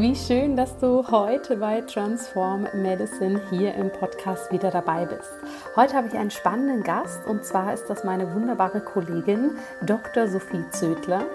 Wie 0.00 0.16
schön, 0.16 0.56
dass 0.56 0.78
du 0.78 1.06
heute 1.10 1.58
bei 1.58 1.82
Transform 1.82 2.66
Medicine 2.72 3.38
hier 3.50 3.74
im 3.74 3.90
Podcast 3.90 4.50
wieder 4.50 4.70
dabei 4.70 5.04
bist. 5.04 5.28
Heute 5.76 5.94
habe 5.94 6.06
ich 6.06 6.14
einen 6.14 6.30
spannenden 6.30 6.82
Gast 6.82 7.26
und 7.26 7.44
zwar 7.44 7.74
ist 7.74 7.84
das 7.90 8.02
meine 8.02 8.32
wunderbare 8.34 8.80
Kollegin 8.80 9.58
Dr. 9.82 10.26
Sophie 10.26 10.64
Zödler. 10.70 11.26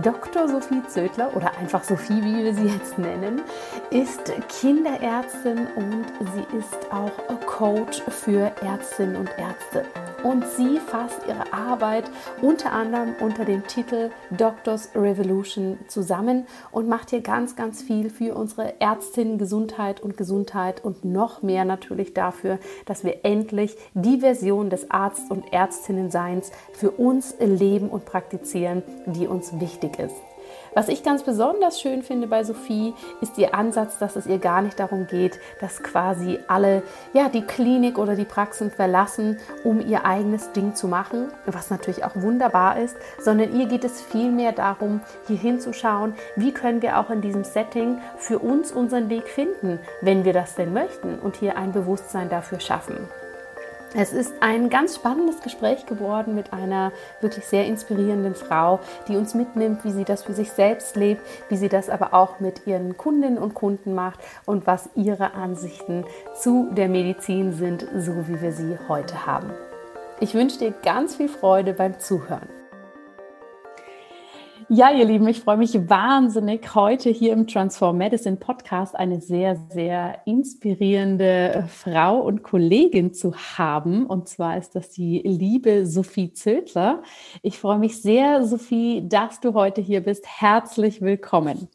Dr. 0.00 0.48
Sophie 0.48 0.84
Zödler 0.86 1.34
oder 1.34 1.58
einfach 1.58 1.82
Sophie, 1.82 2.22
wie 2.22 2.44
wir 2.44 2.54
sie 2.54 2.68
jetzt 2.68 2.98
nennen, 2.98 3.42
ist 3.90 4.32
Kinderärztin 4.60 5.66
und 5.74 6.04
sie 6.34 6.56
ist 6.56 6.92
auch 6.92 7.10
Coach 7.46 8.00
für 8.02 8.52
Ärztinnen 8.62 9.16
und 9.16 9.30
Ärzte 9.38 9.84
und 10.24 10.44
sie 10.56 10.80
fasst 10.80 11.20
ihre 11.28 11.52
Arbeit 11.52 12.10
unter 12.42 12.72
anderem 12.72 13.14
unter 13.20 13.44
dem 13.44 13.64
Titel 13.66 14.10
Doctors 14.30 14.90
Revolution 14.96 15.78
zusammen 15.86 16.46
und 16.72 16.88
macht 16.88 17.10
hier 17.10 17.20
ganz, 17.20 17.54
ganz 17.54 17.82
viel 17.82 18.10
für 18.10 18.34
unsere 18.34 18.80
Ärztinnen 18.80 19.38
Gesundheit 19.38 20.00
und 20.00 20.16
Gesundheit 20.16 20.82
und 20.82 21.04
noch 21.04 21.42
mehr 21.42 21.64
natürlich 21.64 22.14
dafür, 22.14 22.58
dass 22.86 23.04
wir 23.04 23.24
endlich 23.24 23.76
die 23.92 24.18
Version 24.18 24.70
des 24.70 24.90
Arzt- 24.90 25.30
und 25.30 25.52
Ärztinnenseins 25.52 26.50
für 26.72 26.90
uns 26.90 27.36
leben 27.38 27.90
und 27.90 28.04
praktizieren, 28.06 28.82
die 29.06 29.26
uns 29.26 29.60
wichtig 29.60 29.98
ist. 29.98 30.33
Was 30.74 30.88
ich 30.88 31.04
ganz 31.04 31.22
besonders 31.22 31.80
schön 31.80 32.02
finde 32.02 32.26
bei 32.26 32.42
Sophie, 32.42 32.94
ist 33.20 33.38
ihr 33.38 33.54
Ansatz, 33.54 33.98
dass 33.98 34.16
es 34.16 34.26
ihr 34.26 34.38
gar 34.38 34.60
nicht 34.60 34.80
darum 34.80 35.06
geht, 35.06 35.38
dass 35.60 35.84
quasi 35.84 36.40
alle 36.48 36.82
ja, 37.12 37.28
die 37.28 37.42
Klinik 37.42 37.96
oder 37.96 38.16
die 38.16 38.24
Praxen 38.24 38.72
verlassen, 38.72 39.38
um 39.62 39.80
ihr 39.80 40.04
eigenes 40.04 40.50
Ding 40.50 40.74
zu 40.74 40.88
machen, 40.88 41.28
was 41.46 41.70
natürlich 41.70 42.04
auch 42.04 42.16
wunderbar 42.16 42.80
ist, 42.80 42.96
sondern 43.20 43.56
ihr 43.56 43.66
geht 43.66 43.84
es 43.84 44.02
vielmehr 44.02 44.50
darum, 44.50 45.00
hier 45.28 45.38
hinzuschauen, 45.38 46.14
wie 46.34 46.50
können 46.50 46.82
wir 46.82 46.98
auch 46.98 47.10
in 47.10 47.20
diesem 47.20 47.44
Setting 47.44 47.98
für 48.16 48.40
uns 48.40 48.72
unseren 48.72 49.08
Weg 49.08 49.28
finden, 49.28 49.78
wenn 50.00 50.24
wir 50.24 50.32
das 50.32 50.56
denn 50.56 50.72
möchten 50.72 51.20
und 51.20 51.36
hier 51.36 51.56
ein 51.56 51.70
Bewusstsein 51.70 52.28
dafür 52.28 52.58
schaffen. 52.58 52.96
Es 53.96 54.12
ist 54.12 54.34
ein 54.40 54.70
ganz 54.70 54.96
spannendes 54.96 55.40
Gespräch 55.40 55.86
geworden 55.86 56.34
mit 56.34 56.52
einer 56.52 56.90
wirklich 57.20 57.44
sehr 57.44 57.64
inspirierenden 57.66 58.34
Frau, 58.34 58.80
die 59.06 59.16
uns 59.16 59.34
mitnimmt, 59.34 59.84
wie 59.84 59.92
sie 59.92 60.02
das 60.02 60.24
für 60.24 60.32
sich 60.32 60.50
selbst 60.50 60.96
lebt, 60.96 61.22
wie 61.48 61.56
sie 61.56 61.68
das 61.68 61.88
aber 61.88 62.12
auch 62.12 62.40
mit 62.40 62.66
ihren 62.66 62.96
Kundinnen 62.96 63.38
und 63.38 63.54
Kunden 63.54 63.94
macht 63.94 64.18
und 64.46 64.66
was 64.66 64.90
ihre 64.96 65.34
Ansichten 65.34 66.04
zu 66.34 66.70
der 66.72 66.88
Medizin 66.88 67.52
sind, 67.52 67.86
so 67.96 68.26
wie 68.26 68.42
wir 68.42 68.50
sie 68.50 68.76
heute 68.88 69.26
haben. 69.26 69.50
Ich 70.18 70.34
wünsche 70.34 70.58
dir 70.58 70.74
ganz 70.82 71.14
viel 71.14 71.28
Freude 71.28 71.72
beim 71.72 72.00
Zuhören. 72.00 72.63
Ja, 74.68 74.90
ihr 74.92 75.04
Lieben, 75.04 75.26
ich 75.28 75.40
freue 75.40 75.56
mich 75.56 75.74
wahnsinnig, 75.90 76.74
heute 76.74 77.10
hier 77.10 77.32
im 77.32 77.46
Transform 77.46 77.98
Medicine 77.98 78.36
Podcast 78.36 78.94
eine 78.94 79.20
sehr, 79.20 79.56
sehr 79.56 80.22
inspirierende 80.26 81.68
Frau 81.68 82.20
und 82.20 82.42
Kollegin 82.42 83.12
zu 83.12 83.34
haben. 83.34 84.06
Und 84.06 84.28
zwar 84.28 84.56
ist 84.56 84.74
das 84.74 84.90
die 84.90 85.20
liebe 85.24 85.86
Sophie 85.86 86.32
Zödler. 86.32 87.02
Ich 87.42 87.58
freue 87.58 87.78
mich 87.78 88.00
sehr, 88.00 88.44
Sophie, 88.44 89.02
dass 89.06 89.40
du 89.40 89.54
heute 89.54 89.80
hier 89.80 90.00
bist. 90.00 90.24
Herzlich 90.26 91.02
willkommen. 91.02 91.68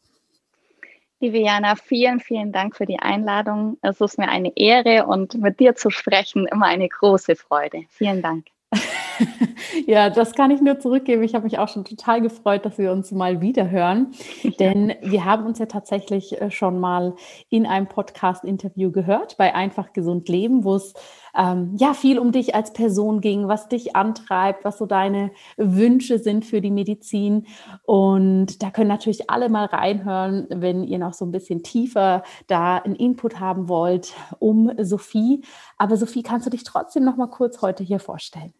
Liebe 1.19 1.39
Jana, 1.39 1.75
vielen, 1.75 2.19
vielen 2.19 2.51
Dank 2.51 2.75
für 2.75 2.85
die 2.85 2.99
Einladung. 2.99 3.77
Es 3.81 3.99
ist 4.01 4.17
mir 4.17 4.29
eine 4.29 4.55
Ehre 4.55 5.05
und 5.05 5.35
mit 5.35 5.59
dir 5.59 5.75
zu 5.75 5.89
sprechen 5.89 6.47
immer 6.47 6.67
eine 6.67 6.87
große 6.87 7.35
Freude. 7.35 7.83
Vielen 7.89 8.21
Dank. 8.21 8.45
ja, 9.87 10.09
das 10.09 10.33
kann 10.33 10.51
ich 10.51 10.61
nur 10.61 10.79
zurückgeben. 10.79 11.23
Ich 11.23 11.33
habe 11.33 11.45
mich 11.45 11.57
auch 11.57 11.67
schon 11.67 11.85
total 11.85 12.21
gefreut, 12.21 12.65
dass 12.65 12.77
wir 12.77 12.91
uns 12.91 13.11
mal 13.11 13.41
wieder 13.41 13.69
hören, 13.69 14.11
denn 14.59 14.93
wir 15.01 15.25
haben 15.25 15.45
uns 15.45 15.59
ja 15.59 15.65
tatsächlich 15.65 16.39
äh, 16.39 16.51
schon 16.51 16.79
mal 16.79 17.15
in 17.49 17.65
einem 17.65 17.87
Podcast-Interview 17.87 18.91
gehört 18.91 19.37
bei 19.37 19.55
Einfach 19.55 19.93
Gesund 19.93 20.29
Leben, 20.29 20.63
wo 20.63 20.75
es 20.75 20.93
ähm, 21.35 21.75
ja 21.77 21.93
viel 21.93 22.19
um 22.19 22.31
dich 22.31 22.55
als 22.55 22.73
Person 22.73 23.21
ging, 23.21 23.47
was 23.47 23.67
dich 23.69 23.95
antreibt, 23.95 24.65
was 24.65 24.77
so 24.77 24.85
deine 24.85 25.31
Wünsche 25.57 26.19
sind 26.19 26.45
für 26.45 26.61
die 26.61 26.71
Medizin. 26.71 27.45
Und 27.83 28.61
da 28.63 28.71
können 28.71 28.89
natürlich 28.89 29.29
alle 29.29 29.49
mal 29.49 29.65
reinhören, 29.65 30.47
wenn 30.49 30.83
ihr 30.83 30.99
noch 30.99 31.13
so 31.13 31.25
ein 31.25 31.31
bisschen 31.31 31.63
tiefer 31.63 32.23
da 32.47 32.77
einen 32.77 32.95
Input 32.95 33.39
haben 33.39 33.67
wollt 33.69 34.13
um 34.39 34.71
Sophie. 34.79 35.41
Aber 35.77 35.97
Sophie, 35.97 36.23
kannst 36.23 36.45
du 36.45 36.49
dich 36.49 36.63
trotzdem 36.63 37.03
noch 37.03 37.17
mal 37.17 37.27
kurz 37.27 37.61
heute 37.61 37.83
hier 37.83 37.99
vorstellen? 37.99 38.53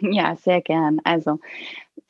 Ja, 0.12 0.36
sehr 0.36 0.60
gern. 0.60 1.00
Also, 1.04 1.40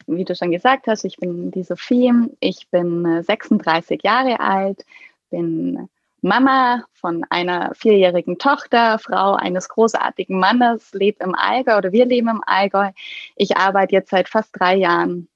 wie 0.06 0.24
du 0.24 0.34
schon 0.34 0.50
gesagt 0.50 0.86
hast, 0.86 1.04
ich 1.04 1.16
bin 1.16 1.50
die 1.50 1.64
Sophie. 1.64 2.12
Ich 2.40 2.68
bin 2.70 3.22
36 3.22 4.04
äh, 4.04 4.06
Jahre 4.06 4.40
alt, 4.40 4.84
bin 5.30 5.88
Mama 6.22 6.84
von 6.92 7.24
einer 7.30 7.72
vierjährigen 7.74 8.38
Tochter, 8.38 8.98
Frau 8.98 9.34
eines 9.34 9.68
großartigen 9.68 10.38
Mannes, 10.38 10.92
lebe 10.92 11.22
im 11.22 11.34
Allgäu 11.34 11.78
oder 11.78 11.92
wir 11.92 12.06
leben 12.06 12.28
im 12.28 12.42
Allgäu. 12.46 12.90
Ich 13.36 13.56
arbeite 13.56 13.94
jetzt 13.94 14.10
seit 14.10 14.28
fast 14.28 14.50
drei 14.58 14.76
Jahren 14.76 15.28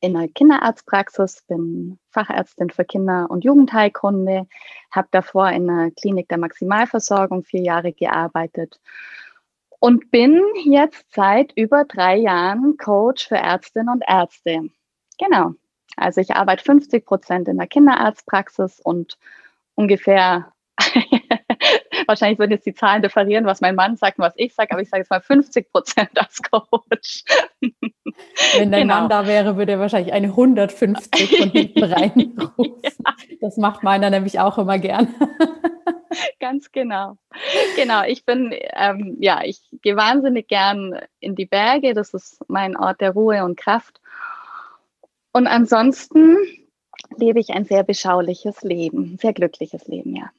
in 0.00 0.16
einer 0.16 0.28
Kinderarztpraxis, 0.28 1.42
bin 1.46 1.98
Fachärztin 2.10 2.70
für 2.70 2.84
Kinder- 2.84 3.26
und 3.28 3.44
Jugendheilkunde, 3.44 4.46
habe 4.90 5.08
davor 5.10 5.50
in 5.50 5.68
einer 5.68 5.90
Klinik 5.90 6.28
der 6.28 6.38
Maximalversorgung 6.38 7.44
vier 7.44 7.62
Jahre 7.62 7.92
gearbeitet 7.92 8.80
und 9.80 10.10
bin 10.10 10.40
jetzt 10.64 11.06
seit 11.12 11.52
über 11.56 11.84
drei 11.84 12.16
Jahren 12.16 12.76
Coach 12.76 13.26
für 13.26 13.36
Ärztinnen 13.36 13.88
und 13.88 14.04
Ärzte. 14.06 14.68
Genau. 15.18 15.54
Also 15.96 16.20
ich 16.20 16.34
arbeite 16.36 16.62
50 16.62 17.04
Prozent 17.04 17.48
in 17.48 17.56
der 17.56 17.66
Kinderarztpraxis 17.66 18.80
und 18.80 19.18
ungefähr, 19.74 20.52
wahrscheinlich 22.06 22.38
würden 22.38 22.52
jetzt 22.52 22.66
die 22.66 22.74
Zahlen 22.74 23.02
differieren, 23.02 23.46
was 23.46 23.60
mein 23.60 23.74
Mann 23.74 23.96
sagt 23.96 24.18
und 24.18 24.24
was 24.24 24.34
ich 24.36 24.54
sage, 24.54 24.70
aber 24.72 24.82
ich 24.82 24.88
sage 24.88 25.02
jetzt 25.02 25.10
mal 25.10 25.20
50 25.20 25.72
Prozent 25.72 26.10
als 26.14 26.40
Coach. 26.42 27.24
Wenn 28.56 28.70
dein 28.70 28.82
genau. 28.82 29.00
Mann 29.00 29.08
da 29.08 29.26
wäre, 29.26 29.56
würde 29.56 29.72
er 29.72 29.80
wahrscheinlich 29.80 30.12
eine 30.12 30.28
150 30.28 31.38
von 31.38 31.50
hinten 31.50 31.84
reinrufen. 31.92 32.74
ja. 32.84 32.90
Das 33.40 33.56
macht 33.56 33.82
meiner 33.82 34.10
nämlich 34.10 34.40
auch 34.40 34.58
immer 34.58 34.78
gern. 34.78 35.14
Ganz 36.40 36.72
genau. 36.72 37.16
Genau, 37.76 38.02
ich 38.04 38.24
bin, 38.24 38.54
ähm, 38.74 39.16
ja, 39.20 39.42
ich 39.44 39.60
gehe 39.82 39.96
wahnsinnig 39.96 40.48
gern 40.48 41.00
in 41.20 41.34
die 41.34 41.46
Berge. 41.46 41.94
Das 41.94 42.14
ist 42.14 42.40
mein 42.48 42.76
Ort 42.76 43.00
der 43.00 43.12
Ruhe 43.12 43.44
und 43.44 43.56
Kraft. 43.56 44.00
Und 45.32 45.46
ansonsten 45.46 46.36
lebe 47.16 47.40
ich 47.40 47.50
ein 47.50 47.64
sehr 47.64 47.84
beschauliches 47.84 48.62
Leben, 48.62 49.16
sehr 49.20 49.32
glückliches 49.32 49.86
Leben, 49.86 50.16
ja. 50.16 50.30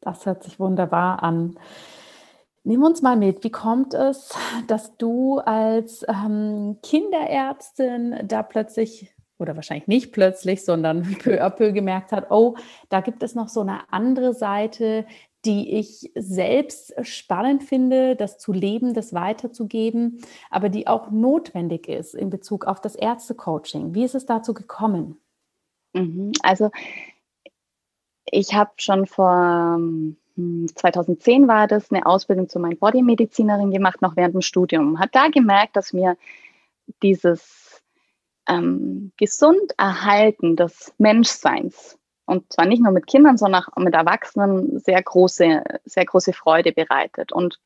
Das 0.00 0.26
hört 0.26 0.44
sich 0.44 0.60
wunderbar 0.60 1.22
an. 1.22 1.58
Nimm 2.62 2.82
uns 2.82 3.02
mal 3.02 3.16
mit, 3.16 3.44
wie 3.44 3.50
kommt 3.50 3.94
es, 3.94 4.30
dass 4.66 4.96
du 4.96 5.38
als 5.38 6.04
ähm, 6.08 6.78
Kinderärztin 6.82 8.20
da 8.24 8.42
plötzlich 8.42 9.13
oder 9.44 9.56
wahrscheinlich 9.56 9.86
nicht 9.86 10.12
plötzlich, 10.12 10.64
sondern 10.64 11.02
peu 11.22 11.42
à 11.42 11.50
peu 11.50 11.72
gemerkt 11.72 12.12
hat, 12.12 12.30
oh, 12.30 12.56
da 12.88 13.00
gibt 13.00 13.22
es 13.22 13.34
noch 13.34 13.48
so 13.48 13.60
eine 13.60 13.92
andere 13.92 14.34
Seite, 14.34 15.06
die 15.44 15.74
ich 15.74 16.10
selbst 16.14 16.94
spannend 17.02 17.64
finde, 17.64 18.16
das 18.16 18.38
zu 18.38 18.52
leben, 18.52 18.94
das 18.94 19.12
weiterzugeben, 19.12 20.22
aber 20.50 20.70
die 20.70 20.86
auch 20.86 21.10
notwendig 21.10 21.86
ist 21.86 22.14
in 22.14 22.30
Bezug 22.30 22.64
auf 22.64 22.80
das 22.80 22.94
Ärztecoaching. 22.94 23.94
Wie 23.94 24.04
ist 24.04 24.14
es 24.14 24.24
dazu 24.24 24.54
gekommen? 24.54 25.18
Mhm. 25.92 26.32
Also 26.42 26.70
ich 28.24 28.54
habe 28.54 28.70
schon 28.78 29.06
vor 29.06 29.78
2010 30.36 31.42
hm, 31.42 31.48
war 31.48 31.68
das 31.68 31.92
eine 31.92 32.06
Ausbildung 32.06 32.48
zu 32.48 32.58
meiner 32.58 32.76
Bodymedizinerin 32.76 33.70
gemacht, 33.70 34.02
noch 34.02 34.16
während 34.16 34.34
dem 34.34 34.40
Studium. 34.40 34.98
Hat 34.98 35.10
da 35.12 35.28
gemerkt, 35.28 35.76
dass 35.76 35.92
mir 35.92 36.16
dieses 37.02 37.63
ähm, 38.48 39.12
gesund 39.16 39.72
erhalten 39.78 40.56
des 40.56 40.92
Menschseins 40.98 41.98
und 42.26 42.52
zwar 42.52 42.66
nicht 42.66 42.82
nur 42.82 42.92
mit 42.92 43.06
Kindern, 43.06 43.36
sondern 43.36 43.64
auch 43.64 43.76
mit 43.76 43.94
Erwachsenen 43.94 44.78
sehr 44.80 45.02
große, 45.02 45.62
sehr 45.84 46.04
große 46.04 46.32
Freude 46.32 46.72
bereitet. 46.72 47.32
Und 47.32 47.60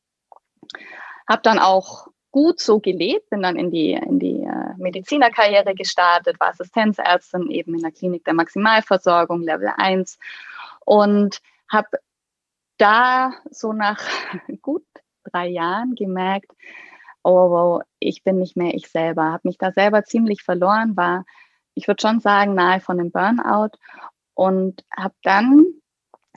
habe 1.27 1.41
dann 1.43 1.59
auch 1.59 2.07
gut 2.31 2.59
so 2.59 2.79
gelebt, 2.79 3.29
bin 3.29 3.41
dann 3.41 3.55
in 3.55 3.71
die, 3.71 3.93
in 3.93 4.19
die 4.19 4.43
äh, 4.43 4.73
Medizinerkarriere 4.77 5.73
gestartet, 5.75 6.39
war 6.39 6.49
Assistenzärztin 6.49 7.49
eben 7.49 7.75
in 7.75 7.81
der 7.81 7.91
Klinik 7.91 8.25
der 8.25 8.33
Maximalversorgung, 8.33 9.41
Level 9.41 9.71
1 9.77 10.19
und 10.85 11.41
habe 11.71 11.87
da 12.77 13.33
so 13.49 13.73
nach 13.73 13.99
gut 14.61 14.85
drei 15.23 15.47
Jahren 15.47 15.95
gemerkt, 15.95 16.51
oh 17.23 17.49
wow, 17.49 17.81
ich 17.99 18.23
bin 18.23 18.39
nicht 18.39 18.57
mehr 18.57 18.73
ich 18.73 18.89
selber, 18.89 19.23
habe 19.23 19.47
mich 19.47 19.57
da 19.57 19.71
selber 19.71 20.03
ziemlich 20.03 20.43
verloren, 20.43 20.95
war, 20.97 21.25
ich 21.75 21.87
würde 21.87 22.01
schon 22.01 22.19
sagen, 22.19 22.55
nahe 22.55 22.79
von 22.79 22.99
einem 22.99 23.11
Burnout. 23.11 23.77
Und 24.33 24.85
habe 24.95 25.15
dann 25.23 25.65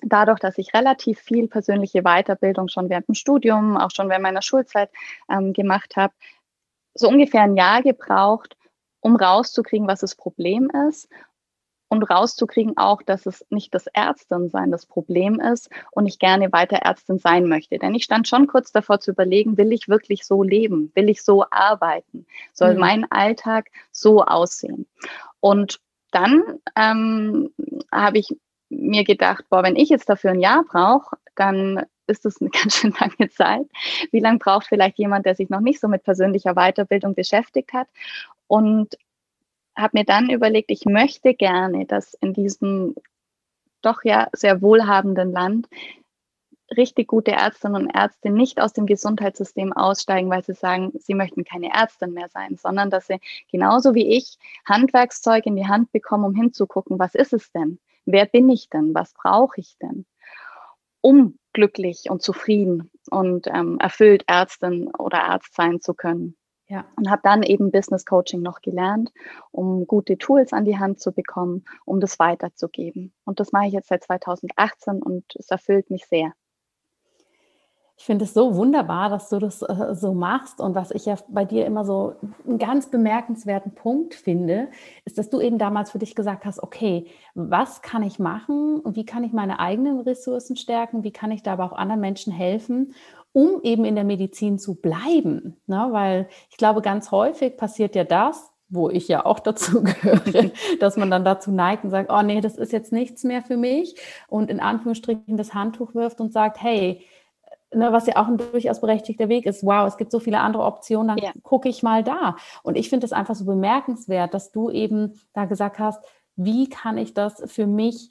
dadurch, 0.03 0.41
dass 0.41 0.59
ich 0.59 0.75
relativ 0.75 1.21
viel 1.21 1.49
persönliche 1.49 2.03
Weiterbildung 2.03 2.69
schon 2.69 2.91
während 2.91 3.09
dem 3.09 3.15
Studium, 3.15 3.77
auch 3.77 3.91
schon 3.95 4.09
während 4.09 4.25
meiner 4.25 4.43
Schulzeit 4.43 4.91
ähm, 5.31 5.53
gemacht 5.53 5.97
habe, 5.97 6.13
so 6.95 7.09
ungefähr 7.09 7.43
ein 7.43 7.57
Jahr 7.57 7.83
gebraucht, 7.83 8.57
um 9.01 9.17
rauszukriegen, 9.17 9.87
was 9.87 10.01
das 10.01 10.17
Problem 10.17 10.71
ist 10.89 11.09
und 11.93 12.05
rauszukriegen 12.05 12.79
auch, 12.79 13.03
dass 13.03 13.27
es 13.27 13.45
nicht 13.51 13.75
das 13.75 13.87
Ärztinsein 13.87 14.71
das 14.71 14.87
Problem 14.87 15.39
ist 15.39 15.69
und 15.91 16.07
ich 16.07 16.19
gerne 16.19 16.51
weiter 16.51 16.79
Ärztin 16.79 17.19
sein 17.19 17.47
möchte. 17.47 17.79
Denn 17.79 17.95
ich 17.95 18.05
stand 18.05 18.27
schon 18.27 18.47
kurz 18.47 18.73
davor 18.73 18.99
zu 19.01 19.11
überlegen, 19.11 19.59
will 19.59 19.73
ich 19.75 19.91
wirklich 19.91 20.25
so 20.25 20.43
leben? 20.43 20.91
Will 20.95 21.11
ich 21.11 21.23
so 21.23 21.45
arbeiten? 21.51 22.25
Soll 22.55 22.73
mhm. 22.73 22.81
mein 22.81 23.13
Alltag 23.13 23.67
so 23.91 24.25
aussehen? 24.25 24.87
Und 25.41 25.81
dann 26.13 26.43
ähm, 26.77 27.51
habe 27.93 28.17
ich 28.17 28.35
mir 28.71 29.05
gedacht, 29.05 29.45
boah, 29.51 29.63
wenn 29.63 29.77
ich 29.77 29.91
jetzt 29.91 30.09
dafür 30.09 30.31
ein 30.31 30.41
Jahr 30.41 30.65
brauche, 30.65 31.19
dann 31.35 31.85
ist 32.07 32.25
das 32.25 32.41
eine 32.41 32.49
ganz 32.63 32.75
schön 32.75 32.95
lange 32.99 33.29
Zeit. 33.29 33.67
Wie 34.13 34.21
lange 34.21 34.39
braucht 34.39 34.67
vielleicht 34.67 34.97
jemand, 34.97 35.27
der 35.27 35.35
sich 35.35 35.51
noch 35.51 35.61
nicht 35.61 35.79
so 35.79 35.89
mit 35.89 36.05
persönlicher 36.05 36.55
Weiterbildung 36.55 37.15
beschäftigt 37.15 37.75
hat? 37.75 37.89
Und 38.47 38.97
habe 39.77 39.99
mir 39.99 40.05
dann 40.05 40.31
überlegt, 40.31 40.71
ich 40.71 40.85
möchte 40.85 41.35
gerne, 41.35 41.87
dass 41.87 42.15
in 42.15 42.33
diesem 42.33 42.95
doch 43.81 44.05
ja 44.05 44.29
sehr 44.33 44.63
wohlhabenden 44.63 45.33
Land 45.33 45.69
richtig 46.77 47.09
gute 47.09 47.33
Ärztinnen 47.33 47.83
und 47.83 47.95
Ärzte 47.95 48.31
nicht 48.31 48.61
aus 48.61 48.73
dem 48.73 48.87
Gesundheitssystem 48.87 49.73
aussteigen, 49.73 50.31
weil 50.31 50.43
sie 50.43 50.55
sagen, 50.55 50.93
sie 50.99 51.15
möchten 51.15 51.45
keine 51.45 51.73
Ärztin 51.73 52.13
mehr 52.13 52.29
sein, 52.29 52.57
sondern 52.57 52.91
dass 52.91 53.07
sie 53.07 53.19
genauso 53.51 53.95
wie 53.95 54.17
ich 54.17 54.39
Handwerkszeug 54.65 55.47
in 55.47 55.57
die 55.57 55.67
Hand 55.67 55.93
bekommen, 55.93 56.25
um 56.25 56.35
hinzugucken, 56.35 56.99
was 56.99 57.15
ist 57.15 57.33
es 57.33 57.53
denn? 57.53 57.79
Wer 58.05 58.27
bin 58.27 58.49
ich 58.49 58.69
denn? 58.69 58.95
Was 58.95 59.13
brauche 59.13 59.61
ich 59.61 59.77
denn? 59.79 60.07
Um 61.01 61.39
glücklich 61.53 62.09
und 62.09 62.23
zufrieden 62.23 62.91
und 63.11 63.47
ähm, 63.49 63.79
erfüllt 63.79 64.25
Ärztin 64.27 64.89
oder 64.95 65.25
Arzt 65.25 65.55
sein 65.55 65.81
zu 65.81 65.95
können. 65.95 66.37
Ja. 66.73 66.87
Und 66.97 67.11
habe 67.11 67.21
dann 67.23 67.43
eben 67.43 67.71
Business 67.71 68.07
Coaching 68.07 68.41
noch 68.41 68.63
gelernt, 68.63 69.13
um 69.51 69.87
gute 69.87 70.17
Tools 70.17 70.55
an 70.55 70.65
die 70.65 70.79
Hand 70.79 71.01
zu 71.01 71.13
bekommen, 71.13 71.67
um 71.85 72.01
das 72.01 72.19
weiterzugeben. 72.19 73.13
Und 73.27 73.41
das 73.41 73.53
mache 73.53 73.67
ich 73.67 73.75
jetzt 73.75 73.89
seit 73.89 74.03
2018 74.05 75.03
und 75.03 75.23
es 75.35 75.51
erfüllt 75.51 75.91
mich 75.91 76.07
sehr. 76.07 76.33
Ich 77.99 78.07
finde 78.07 78.25
es 78.25 78.33
so 78.33 78.57
wunderbar, 78.57 79.11
dass 79.11 79.29
du 79.29 79.39
das 79.39 79.61
äh, 79.61 79.95
so 79.95 80.15
machst. 80.15 80.61
Und 80.61 80.75
was 80.75 80.93
ich 80.93 81.05
ja 81.05 81.17
bei 81.29 81.45
dir 81.45 81.67
immer 81.67 81.85
so 81.85 82.15
einen 82.47 82.59
ganz 82.59 82.91
bemerkenswerten 82.91 83.75
Punkt 83.75 84.15
finde, 84.15 84.69
ist, 85.05 85.19
dass 85.19 85.29
du 85.29 85.43
eben 85.43 85.59
damals 85.59 85.91
für 85.91 85.99
dich 85.99 86.15
gesagt 86.15 86.47
hast, 86.47 86.63
okay, 86.63 87.07
was 87.35 87.83
kann 87.83 88.03
ich 88.03 88.19
machen 88.19 88.81
und 88.81 88.97
wie 88.97 89.05
kann 89.05 89.25
ich 89.25 89.35
meine 89.35 89.61
eigenen 89.61 90.01
Ressourcen 90.01 90.57
stärken? 90.57 91.05
Wie 91.05 91.13
kann 91.13 91.31
ich 91.33 91.43
da 91.43 91.53
aber 91.53 91.65
auch 91.65 91.73
anderen 91.73 92.01
Menschen 92.01 92.33
helfen? 92.33 92.95
Um 93.33 93.61
eben 93.63 93.85
in 93.85 93.95
der 93.95 94.05
Medizin 94.05 94.59
zu 94.59 94.75
bleiben. 94.75 95.57
Ne? 95.67 95.89
Weil 95.91 96.29
ich 96.51 96.57
glaube, 96.57 96.83
ganz 96.83 97.11
häufig 97.11 97.57
passiert 97.57 97.95
ja 97.95 98.05
das, 98.05 98.51
wo 98.69 98.91
ich 98.91 99.09
ja 99.09 99.25
auch 99.25 99.41
dazu 99.41 99.83
gehöre, 99.83 100.51
dass 100.81 100.97
man 100.97 101.11
dann 101.11 101.25
dazu 101.25 101.51
neigt 101.51 101.85
und 101.85 101.91
sagt, 101.91 102.11
oh 102.11 102.23
nee, 102.23 102.41
das 102.41 102.57
ist 102.57 102.73
jetzt 102.73 102.93
nichts 102.93 103.25
mehr 103.25 103.43
für 103.43 103.57
mich 103.57 103.97
und 104.29 104.51
in 104.51 104.61
Anführungsstrichen 104.61 105.37
das 105.37 105.55
Handtuch 105.55 105.95
wirft 105.95 106.21
und 106.21 106.33
sagt, 106.33 106.63
hey, 106.63 107.05
ne, 107.75 107.93
was 107.93 108.07
ja 108.07 108.17
auch 108.17 108.29
ein 108.29 108.39
durchaus 108.39 108.81
berechtigter 108.81 109.29
Weg 109.29 109.47
ist, 109.47 109.65
wow, 109.65 109.87
es 109.87 109.97
gibt 109.97 110.13
so 110.13 110.21
viele 110.21 110.41
andere 110.41 110.65
Optionen, 110.65 111.09
dann 111.09 111.19
ja. 111.19 111.33
gucke 111.43 111.69
ich 111.69 111.83
mal 111.83 112.03
da. 112.03 112.37
Und 112.63 112.77
ich 112.77 112.89
finde 112.89 113.07
es 113.07 113.13
einfach 113.13 113.35
so 113.35 113.45
bemerkenswert, 113.45 114.35
dass 114.35 114.53
du 114.53 114.71
eben 114.71 115.21
da 115.33 115.45
gesagt 115.45 115.79
hast, 115.79 116.03
wie 116.37 116.69
kann 116.69 116.99
ich 116.99 117.15
das 117.15 117.43
für 117.47 117.67
mich 117.67 118.11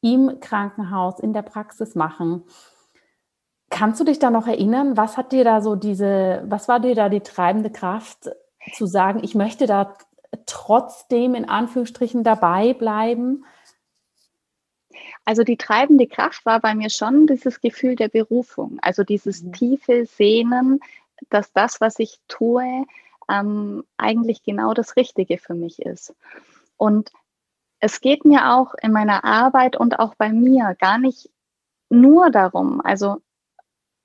im 0.00 0.38
Krankenhaus, 0.40 1.18
in 1.20 1.32
der 1.32 1.42
Praxis 1.42 1.94
machen? 1.94 2.44
Kannst 3.70 4.00
du 4.00 4.04
dich 4.04 4.18
da 4.18 4.30
noch 4.30 4.46
erinnern, 4.46 4.96
was 4.96 5.16
hat 5.16 5.32
dir 5.32 5.44
da 5.44 5.60
so 5.60 5.74
diese, 5.74 6.42
was 6.46 6.68
war 6.68 6.80
dir 6.80 6.94
da 6.94 7.08
die 7.08 7.20
treibende 7.20 7.70
Kraft 7.70 8.30
zu 8.72 8.86
sagen, 8.86 9.20
ich 9.22 9.34
möchte 9.34 9.66
da 9.66 9.94
trotzdem 10.46 11.34
in 11.34 11.48
Anführungsstrichen 11.48 12.22
dabei 12.22 12.74
bleiben? 12.74 13.44
Also 15.24 15.42
die 15.42 15.56
treibende 15.56 16.06
Kraft 16.06 16.46
war 16.46 16.60
bei 16.60 16.74
mir 16.74 16.90
schon 16.90 17.26
dieses 17.26 17.60
Gefühl 17.60 17.96
der 17.96 18.08
Berufung, 18.08 18.78
also 18.82 19.02
dieses 19.02 19.42
mhm. 19.42 19.52
tiefe 19.52 20.06
Sehnen, 20.06 20.80
dass 21.30 21.52
das, 21.52 21.80
was 21.80 21.98
ich 21.98 22.20
tue, 22.28 22.84
ähm, 23.28 23.84
eigentlich 23.96 24.42
genau 24.44 24.74
das 24.74 24.96
Richtige 24.96 25.38
für 25.38 25.54
mich 25.54 25.80
ist. 25.80 26.14
Und 26.76 27.10
es 27.80 28.00
geht 28.00 28.24
mir 28.24 28.52
auch 28.54 28.74
in 28.80 28.92
meiner 28.92 29.24
Arbeit 29.24 29.76
und 29.76 29.98
auch 29.98 30.14
bei 30.14 30.30
mir 30.32 30.76
gar 30.78 30.98
nicht 30.98 31.30
nur 31.88 32.30
darum, 32.30 32.80
also 32.80 33.20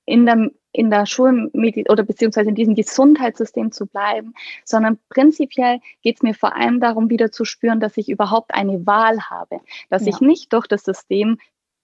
in 0.04 0.26
der, 0.26 0.50
in 0.72 0.90
der 0.90 1.06
Schulmedizin 1.06 1.86
oder 1.88 2.02
beziehungsweise 2.02 2.48
in 2.48 2.54
diesem 2.54 2.74
Gesundheitssystem 2.74 3.72
zu 3.72 3.86
bleiben, 3.86 4.34
sondern 4.64 4.98
prinzipiell 5.08 5.80
geht 6.02 6.16
es 6.16 6.22
mir 6.22 6.34
vor 6.34 6.56
allem 6.56 6.80
darum, 6.80 7.10
wieder 7.10 7.30
zu 7.30 7.44
spüren, 7.44 7.80
dass 7.80 7.96
ich 7.96 8.08
überhaupt 8.08 8.54
eine 8.54 8.86
Wahl 8.86 9.22
habe, 9.30 9.60
dass 9.90 10.02
ja. 10.02 10.08
ich 10.08 10.20
nicht 10.20 10.52
durch 10.52 10.66
das 10.66 10.84
System 10.84 11.38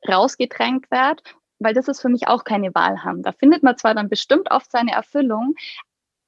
rausgedrängt 0.08 0.90
werde, 0.90 1.22
weil 1.58 1.74
das 1.74 1.88
ist 1.88 2.00
für 2.00 2.08
mich 2.08 2.28
auch 2.28 2.44
keine 2.44 2.74
Wahl 2.74 3.04
haben. 3.04 3.22
Da 3.22 3.32
findet 3.32 3.62
man 3.62 3.76
zwar 3.76 3.94
dann 3.94 4.08
bestimmt 4.08 4.50
oft 4.50 4.70
seine 4.70 4.92
Erfüllung, 4.92 5.54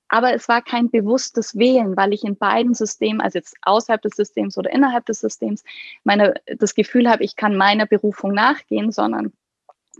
aber 0.09 0.35
es 0.35 0.49
war 0.49 0.61
kein 0.61 0.90
bewusstes 0.90 1.56
Wählen, 1.56 1.97
weil 1.97 2.12
ich 2.12 2.25
in 2.25 2.37
beiden 2.37 2.75
Systemen, 2.75 3.20
also 3.20 3.38
jetzt 3.38 3.56
außerhalb 3.62 4.02
des 4.02 4.16
Systems 4.16 4.59
oder 4.59 4.70
innerhalb 4.73 5.06
des 5.06 5.20
Systems, 5.20 5.62
meine, 6.02 6.35
das 6.59 6.75
Gefühl 6.75 7.09
habe, 7.09 7.23
ich 7.23 7.37
kann 7.37 7.56
meiner 7.56 7.87
Berufung 7.87 8.32
nachgehen, 8.32 8.90
sondern 8.90 9.32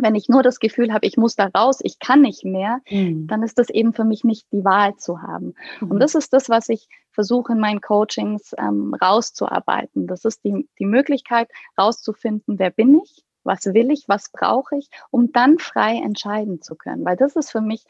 wenn 0.03 0.15
ich 0.15 0.29
nur 0.29 0.43
das 0.43 0.61
Gefühl 0.61 0.93
habe, 0.93 1.07
ich 1.07 1.17
muss 1.17 1.37
da 1.37 1.47
raus, 1.47 1.79
ich 1.83 1.99
kann 1.99 2.23
nicht 2.23 2.45
mehr, 2.45 2.81
mhm. 2.91 3.27
dann 3.27 3.43
ist 3.43 3.59
das 3.59 3.71
eben 3.71 3.93
für 3.93 4.05
mich 4.05 4.25
nicht 4.25 4.47
die 4.53 4.65
Wahl 4.65 4.97
zu 4.97 5.23
haben. 5.23 5.55
Mhm. 5.81 5.91
Und 5.91 6.01
das 6.01 6.15
ist 6.15 6.33
das, 6.33 6.49
was 6.49 6.69
ich 6.69 6.89
versuche 7.13 7.53
in 7.53 7.61
meinen 7.61 7.81
Coachings 7.81 8.53
ähm, 8.59 8.95
rauszuarbeiten. 8.95 10.07
Das 10.07 10.25
ist 10.25 10.45
die, 10.45 10.69
die 10.79 10.87
Möglichkeit 10.87 11.49
rauszufinden, 11.79 12.59
wer 12.59 12.71
bin 12.71 13.01
ich, 13.03 13.25
was 13.45 13.67
will 13.67 13.91
ich, 13.91 14.05
was 14.09 14.31
brauche 14.33 14.77
ich, 14.77 14.89
um 15.11 15.33
dann 15.33 15.59
frei 15.59 15.97
entscheiden 15.97 16.63
zu 16.63 16.77
können. 16.77 17.05
Weil 17.05 17.17
das 17.17 17.37
ist 17.37 17.51
für 17.51 17.61
mich 17.61 17.85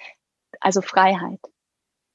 also 0.60 0.80
Freiheit. 0.80 1.40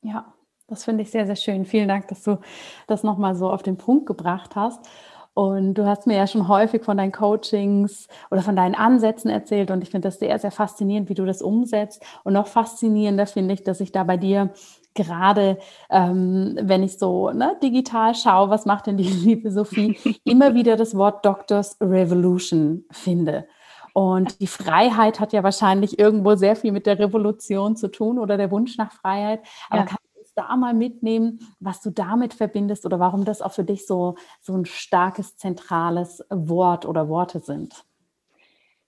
Ja, 0.01 0.33
das 0.67 0.83
finde 0.83 1.03
ich 1.03 1.11
sehr, 1.11 1.25
sehr 1.25 1.35
schön. 1.35 1.65
Vielen 1.65 1.87
Dank, 1.87 2.07
dass 2.07 2.23
du 2.23 2.39
das 2.87 3.03
nochmal 3.03 3.35
so 3.35 3.49
auf 3.49 3.63
den 3.63 3.77
Punkt 3.77 4.05
gebracht 4.05 4.55
hast. 4.55 4.87
Und 5.35 5.73
du 5.73 5.85
hast 5.85 6.07
mir 6.07 6.15
ja 6.15 6.27
schon 6.27 6.47
häufig 6.47 6.85
von 6.85 6.95
deinen 6.95 7.11
Coachings 7.11 8.07
oder 8.31 8.41
von 8.41 8.55
deinen 8.55 8.73
Ansätzen 8.73 9.29
erzählt 9.29 9.69
und 9.69 9.83
ich 9.83 9.89
finde 9.89 10.07
das 10.07 10.17
sehr, 10.17 10.39
sehr 10.39 10.49
faszinierend, 10.49 11.09
wie 11.09 11.13
du 11.13 11.25
das 11.25 11.41
umsetzt. 11.41 12.01
Und 12.23 12.31
noch 12.31 12.47
faszinierender 12.47 13.27
finde 13.27 13.53
ich, 13.53 13.61
dass 13.61 13.81
ich 13.81 13.91
da 13.91 14.05
bei 14.05 14.15
dir 14.15 14.53
gerade, 14.93 15.57
ähm, 15.89 16.57
wenn 16.61 16.83
ich 16.83 16.97
so 16.97 17.31
ne, 17.31 17.57
digital 17.61 18.15
schaue, 18.15 18.49
was 18.49 18.65
macht 18.65 18.87
denn 18.87 18.95
die 18.95 19.03
liebe 19.09 19.51
Sophie, 19.51 19.97
immer 20.23 20.53
wieder 20.55 20.77
das 20.77 20.95
Wort 20.95 21.25
Doctors 21.25 21.75
Revolution 21.81 22.85
finde. 22.89 23.45
Und 23.91 24.39
die 24.39 24.47
Freiheit 24.47 25.19
hat 25.19 25.33
ja 25.33 25.43
wahrscheinlich 25.43 25.99
irgendwo 25.99 26.35
sehr 26.35 26.55
viel 26.55 26.71
mit 26.71 26.85
der 26.85 26.97
Revolution 26.97 27.75
zu 27.75 27.89
tun 27.89 28.19
oder 28.19 28.37
der 28.37 28.51
Wunsch 28.51 28.77
nach 28.77 28.93
Freiheit. 28.93 29.41
Aber 29.69 29.81
ja. 29.81 29.85
kann 29.85 29.97
da 30.35 30.55
mal 30.55 30.73
mitnehmen, 30.73 31.39
was 31.59 31.81
du 31.81 31.89
damit 31.89 32.33
verbindest 32.33 32.85
oder 32.85 32.99
warum 32.99 33.25
das 33.25 33.41
auch 33.41 33.53
für 33.53 33.63
dich 33.63 33.87
so, 33.87 34.15
so 34.41 34.53
ein 34.53 34.65
starkes, 34.65 35.37
zentrales 35.37 36.23
Wort 36.29 36.85
oder 36.85 37.09
Worte 37.09 37.39
sind? 37.39 37.85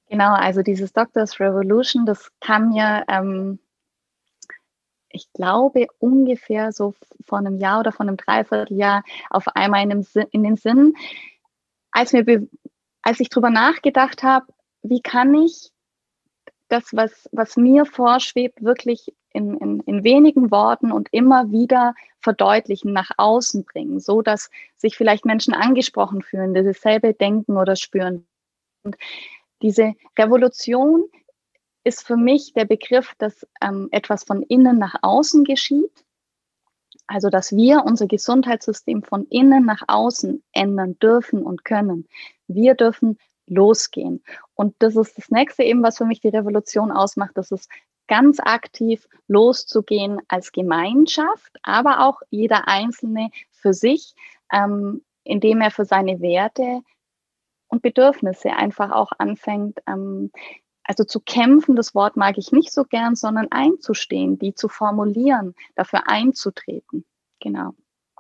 Genau, 0.10 0.34
also 0.34 0.62
dieses 0.62 0.94
Doctors 0.94 1.40
Revolution, 1.40 2.06
das 2.06 2.32
kam 2.40 2.70
mir, 2.70 3.04
ähm, 3.10 3.60
ich 5.10 5.32
glaube, 5.34 5.88
ungefähr 6.00 6.72
so 6.72 6.94
vor 7.26 7.40
einem 7.40 7.58
Jahr 7.58 7.80
oder 7.82 7.92
vor 7.92 8.06
einem 8.06 8.18
Dreivierteljahr 8.18 9.04
auf 9.30 9.48
einmal 9.50 9.84
in, 9.84 10.06
in 10.32 10.44
den 10.44 10.56
Sinn, 10.56 10.96
als, 11.92 12.14
mir 12.14 12.48
als 13.02 13.20
ich 13.20 13.30
darüber 13.30 13.50
nachgedacht 13.50 14.24
habe, 14.24 14.46
wie 14.82 15.02
kann 15.02 15.34
ich 15.34 15.72
das, 16.70 16.94
was, 16.94 17.30
was 17.32 17.58
mir 17.58 17.86
vorschwebt, 17.86 18.64
wirklich 18.64 19.14
in, 19.38 19.56
in, 19.58 19.80
in 19.82 20.04
wenigen 20.04 20.50
Worten 20.50 20.92
und 20.92 21.10
immer 21.12 21.52
wieder 21.52 21.94
verdeutlichen, 22.20 22.92
nach 22.92 23.12
außen 23.18 23.66
bringen, 23.66 24.00
so 24.00 24.24
dass 24.24 24.50
sich 24.76 24.98
vielleicht 24.98 25.26
Menschen 25.26 25.54
angesprochen 25.54 26.24
fühlen, 26.24 26.56
die 26.56 26.64
dasselbe 26.64 27.14
denken 27.14 27.56
oder 27.56 27.76
spüren. 27.76 28.26
Und 28.84 28.98
diese 29.62 29.94
Revolution 30.18 31.06
ist 31.84 32.06
für 32.06 32.18
mich 32.18 32.54
der 32.54 32.66
Begriff, 32.66 33.14
dass 33.20 33.46
ähm, 33.62 33.90
etwas 33.92 34.24
von 34.24 34.42
innen 34.42 34.80
nach 34.80 34.96
außen 35.04 35.44
geschieht. 35.44 36.04
Also, 37.06 37.30
dass 37.30 37.56
wir 37.56 37.84
unser 37.86 38.08
Gesundheitssystem 38.08 39.04
von 39.04 39.28
innen 39.28 39.66
nach 39.66 39.84
außen 39.88 40.44
ändern 40.52 40.98
dürfen 41.00 41.44
und 41.44 41.64
können. 41.64 42.08
Wir 42.48 42.74
dürfen 42.74 43.18
losgehen. 43.46 44.24
Und 44.56 44.76
das 44.80 44.96
ist 44.96 45.18
das 45.18 45.30
nächste 45.30 45.64
eben, 45.64 45.84
was 45.84 45.98
für 45.98 46.06
mich 46.06 46.20
die 46.20 46.28
Revolution 46.28 46.92
ausmacht. 46.92 47.32
Das 47.36 47.52
ist 47.52 47.70
ganz 48.08 48.40
aktiv 48.40 49.08
loszugehen 49.28 50.20
als 50.28 50.52
Gemeinschaft, 50.52 51.52
aber 51.64 52.06
auch 52.06 52.22
jeder 52.30 52.68
Einzelne 52.68 53.30
für 53.52 53.74
sich, 53.74 54.14
ähm, 54.52 55.04
indem 55.24 55.62
er 55.62 55.72
für 55.72 55.86
seine 55.86 56.22
Werte 56.22 56.82
und 57.68 57.82
Bedürfnisse 57.82 58.52
einfach 58.52 58.92
auch 58.92 59.12
anfängt, 59.18 59.80
ähm, 59.88 60.32
also 60.84 61.04
zu 61.04 61.20
kämpfen, 61.20 61.76
das 61.76 61.94
Wort 61.94 62.16
mag 62.16 62.38
ich 62.38 62.54
nicht 62.54 62.72
so 62.72 62.86
gern, 62.86 63.16
sondern 63.16 63.52
einzustehen, 63.52 64.40
die 64.40 64.54
zu 64.54 64.70
formulieren, 64.70 65.54
dafür 65.76 66.08
einzutreten. 66.08 67.04
Genau. 67.42 67.74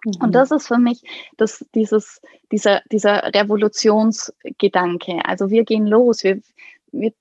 Mhm. 0.03 0.21
Und 0.21 0.35
das 0.35 0.51
ist 0.51 0.67
für 0.67 0.77
mich 0.77 1.01
das, 1.37 1.65
dieses, 1.73 2.21
dieser, 2.51 2.81
dieser 2.91 3.33
Revolutionsgedanke. 3.33 5.21
Also 5.23 5.49
wir 5.49 5.63
gehen 5.63 5.87
los, 5.87 6.23
wir, 6.23 6.41
wir, 6.91 7.13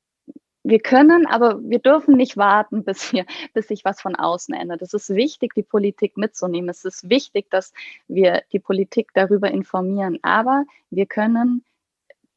wir 0.68 0.80
können, 0.80 1.26
aber 1.26 1.60
wir 1.62 1.78
dürfen 1.78 2.16
nicht 2.16 2.36
warten, 2.36 2.82
bis, 2.84 3.12
wir, 3.12 3.24
bis 3.54 3.68
sich 3.68 3.84
was 3.84 4.00
von 4.00 4.16
außen 4.16 4.52
ändert. 4.52 4.82
Es 4.82 4.94
ist 4.94 5.10
wichtig, 5.10 5.54
die 5.54 5.62
Politik 5.62 6.16
mitzunehmen. 6.16 6.68
Es 6.68 6.84
ist 6.84 7.08
wichtig, 7.08 7.48
dass 7.50 7.72
wir 8.08 8.42
die 8.52 8.58
Politik 8.58 9.10
darüber 9.14 9.50
informieren. 9.50 10.18
Aber 10.22 10.64
wir 10.90 11.06
können 11.06 11.64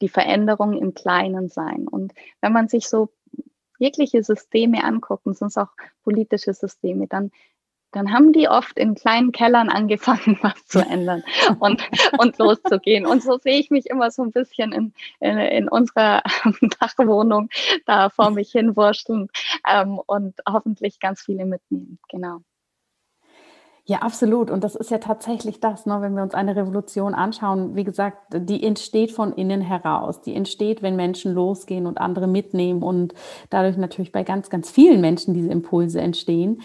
die 0.02 0.10
Veränderung 0.10 0.78
im 0.78 0.94
Kleinen 0.94 1.50
sein. 1.50 1.88
Und 1.88 2.14
wenn 2.40 2.54
man 2.54 2.68
sich 2.68 2.88
so 2.88 3.10
jegliche 3.80 4.22
Systeme 4.24 4.84
anguckt, 4.84 5.26
und 5.26 5.36
sind 5.36 5.58
auch 5.58 5.72
politische 6.04 6.54
Systeme, 6.54 7.08
dann 7.08 7.32
dann 7.92 8.14
haben 8.14 8.34
die 8.34 8.48
oft 8.48 8.78
in 8.78 8.96
kleinen 8.96 9.32
Kellern 9.32 9.70
angefangen, 9.70 10.38
was 10.42 10.66
zu 10.66 10.80
ändern 10.80 11.24
und, 11.60 11.82
und 12.18 12.38
loszugehen. 12.38 13.06
Und 13.06 13.24
so 13.24 13.38
sehe 13.38 13.60
ich 13.60 13.72
mich 13.72 13.88
immer 13.88 14.12
so 14.12 14.24
ein 14.24 14.32
bisschen 14.32 14.72
in, 14.72 14.94
in, 15.20 15.38
in 15.38 15.70
unserer 15.70 16.22
Dachwohnung 16.80 17.50
da 17.86 18.10
vor 18.10 18.32
mich 18.32 18.52
hinwurschteln 18.52 19.30
ähm, 19.70 20.00
und 20.06 20.36
hoffentlich 20.48 21.00
ganz 21.00 21.22
viele 21.22 21.46
mitnehmen. 21.46 22.00
Genau. 22.10 22.42
Ja, 23.90 24.04
absolut. 24.04 24.52
Und 24.52 24.64
das 24.64 24.76
ist 24.76 24.92
ja 24.92 25.00
tatsächlich 25.00 25.62
das, 25.62 25.88
ne, 25.88 26.00
wenn 26.00 26.14
wir 26.14 26.22
uns 26.22 26.36
eine 26.36 26.56
Revolution 26.56 27.16
anschauen. 27.16 27.76
Wie 27.76 27.84
gesagt, 27.84 28.18
die 28.32 28.64
entsteht 28.64 29.12
von 29.12 29.34
innen 29.34 29.62
heraus. 29.62 30.22
Die 30.22 30.36
entsteht, 30.36 30.84
wenn 30.84 30.96
Menschen 30.96 31.34
losgehen 31.34 31.88
und 31.88 32.00
andere 32.00 32.28
mitnehmen 32.28 32.84
und 32.84 33.16
dadurch 33.50 33.78
natürlich 33.78 34.12
bei 34.12 34.24
ganz, 34.24 34.52
ganz 34.52 34.70
vielen 34.70 35.02
Menschen 35.02 35.34
diese 35.34 35.50
Impulse 35.50 36.02
entstehen. 36.02 36.62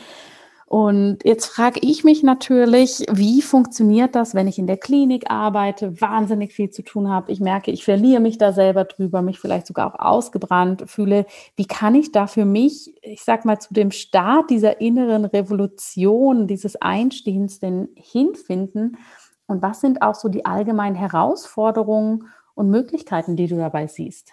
Und 0.75 1.19
jetzt 1.23 1.47
frage 1.47 1.79
ich 1.85 2.03
mich 2.03 2.25
natürlich, 2.25 3.07
wie 3.09 3.43
funktioniert 3.43 4.17
das, 4.17 4.35
wenn 4.35 4.49
ich 4.49 4.59
in 4.59 4.67
der 4.67 4.77
Klinik 4.77 5.31
arbeite, 5.31 6.01
wahnsinnig 6.01 6.53
viel 6.53 6.69
zu 6.71 6.83
tun 6.83 7.09
habe. 7.09 7.31
Ich 7.31 7.39
merke, 7.39 7.71
ich 7.71 7.85
verliere 7.85 8.19
mich 8.19 8.39
da 8.39 8.53
selber 8.53 8.83
drüber, 8.83 9.23
mich 9.23 9.39
vielleicht 9.39 9.69
sogar 9.69 9.95
auch 9.95 10.01
ausgebrannt 10.05 10.91
fühle. 10.91 11.27
Wie 11.55 11.67
kann 11.67 11.95
ich 11.95 12.11
da 12.11 12.27
für 12.27 12.45
mich, 12.45 12.93
ich 13.03 13.23
sag 13.23 13.45
mal, 13.45 13.61
zu 13.61 13.73
dem 13.73 13.93
Start 13.93 14.51
dieser 14.51 14.81
inneren 14.81 15.25
Revolution, 15.25 16.49
dieses 16.49 16.75
Einstehens 16.83 17.61
denn 17.61 17.91
hinfinden? 17.95 18.99
Und 19.47 19.63
was 19.63 19.81
sind 19.81 20.03
auch 20.03 20.17
so 20.17 20.29
die 20.29 20.45
allgemeinen 20.45 20.97
Herausforderungen 20.97 22.31
und 22.57 22.69
Möglichkeiten, 22.69 23.37
die 23.37 23.47
du 23.47 23.55
dabei 23.55 23.87
siehst? 23.87 24.33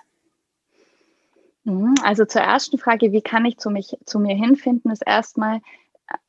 Mhm, 1.65 1.93
also 2.03 2.25
zur 2.25 2.41
ersten 2.41 2.79
Frage, 2.79 3.11
wie 3.11 3.21
kann 3.21 3.45
ich 3.45 3.59
zu, 3.59 3.69
mich, 3.69 3.95
zu 4.05 4.17
mir 4.19 4.35
hinfinden, 4.35 4.89
ist 4.89 5.03
erstmal 5.05 5.59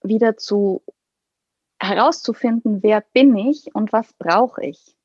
wieder 0.02 0.36
zu 0.36 0.82
herauszufinden, 1.78 2.82
wer 2.82 3.02
bin 3.12 3.36
ich 3.36 3.74
und 3.74 3.92
was 3.92 4.12
brauche 4.14 4.64
ich. 4.64 4.96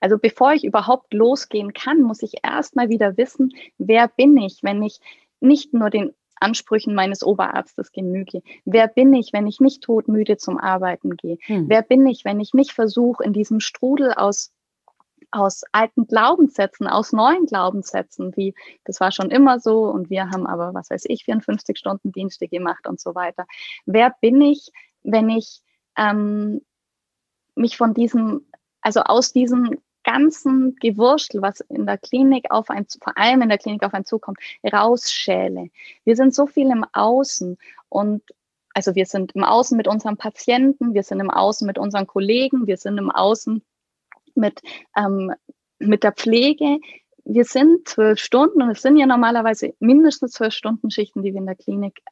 Also 0.00 0.18
bevor 0.18 0.52
ich 0.52 0.64
überhaupt 0.64 1.12
losgehen 1.12 1.72
kann, 1.72 2.02
muss 2.02 2.22
ich 2.22 2.34
erstmal 2.42 2.88
wieder 2.88 3.16
wissen, 3.16 3.54
wer 3.78 4.08
bin 4.08 4.36
ich, 4.36 4.62
wenn 4.62 4.82
ich 4.82 5.00
nicht 5.40 5.74
nur 5.74 5.90
den 5.90 6.14
Ansprüchen 6.36 6.94
meines 6.94 7.22
Oberarztes 7.24 7.92
genüge? 7.92 8.42
Wer 8.64 8.88
bin 8.88 9.14
ich, 9.14 9.32
wenn 9.32 9.46
ich 9.46 9.60
nicht 9.60 9.82
todmüde 9.82 10.36
zum 10.36 10.58
Arbeiten 10.58 11.16
gehe? 11.16 11.38
Hm. 11.42 11.68
Wer 11.68 11.82
bin 11.82 12.06
ich, 12.06 12.24
wenn 12.24 12.40
ich 12.40 12.54
nicht 12.54 12.72
versuche, 12.72 13.24
in 13.24 13.32
diesem 13.32 13.60
Strudel 13.60 14.12
aus 14.12 14.52
aus 15.34 15.62
alten 15.72 16.06
Glaubenssätzen, 16.06 16.86
aus 16.86 17.12
neuen 17.12 17.46
Glaubenssätzen, 17.46 18.36
wie 18.36 18.54
das 18.84 19.00
war 19.00 19.10
schon 19.10 19.30
immer 19.30 19.58
so 19.58 19.84
und 19.86 20.08
wir 20.10 20.30
haben 20.30 20.46
aber, 20.46 20.74
was 20.74 20.90
weiß 20.90 21.04
ich, 21.08 21.24
54 21.24 21.76
Stunden 21.76 22.12
Dienste 22.12 22.46
gemacht 22.48 22.86
und 22.86 23.00
so 23.00 23.14
weiter. 23.14 23.46
Wer 23.84 24.14
bin 24.20 24.40
ich, 24.40 24.70
wenn 25.02 25.28
ich 25.28 25.60
ähm, 25.96 26.60
mich 27.56 27.76
von 27.76 27.94
diesem, 27.94 28.46
also 28.80 29.00
aus 29.00 29.32
diesem 29.32 29.78
ganzen 30.04 30.76
Gewurstel, 30.76 31.42
was 31.42 31.60
in 31.60 31.86
der 31.86 31.98
Klinik 31.98 32.50
auf 32.50 32.70
ein, 32.70 32.86
vor 33.02 33.16
allem 33.16 33.42
in 33.42 33.48
der 33.48 33.58
Klinik 33.58 33.82
auf 33.82 33.94
einen 33.94 34.04
zukommt, 34.04 34.38
rausschäle. 34.64 35.70
Wir 36.04 36.16
sind 36.16 36.34
so 36.34 36.46
viel 36.46 36.70
im 36.70 36.84
Außen 36.92 37.58
und 37.88 38.22
also 38.74 38.94
wir 38.94 39.06
sind 39.06 39.32
im 39.32 39.44
Außen 39.44 39.76
mit 39.76 39.88
unseren 39.88 40.16
Patienten, 40.16 40.94
wir 40.94 41.02
sind 41.02 41.20
im 41.20 41.30
Außen 41.30 41.66
mit 41.66 41.78
unseren 41.78 42.06
Kollegen, 42.06 42.66
wir 42.66 42.76
sind 42.76 42.98
im 42.98 43.10
Außen 43.10 43.62
mit, 44.36 44.60
ähm, 44.96 45.32
mit 45.78 46.02
der 46.02 46.12
Pflege. 46.12 46.78
Wir 47.24 47.44
sind 47.44 47.88
zwölf 47.88 48.18
Stunden 48.18 48.62
und 48.62 48.70
es 48.70 48.82
sind 48.82 48.96
ja 48.96 49.06
normalerweise 49.06 49.74
mindestens 49.78 50.32
zwölf 50.32 50.52
Stunden 50.52 50.90
Schichten, 50.90 51.22
die 51.22 51.32
wir 51.32 51.40
in 51.40 51.46
der 51.46 51.56
Klinik 51.56 52.02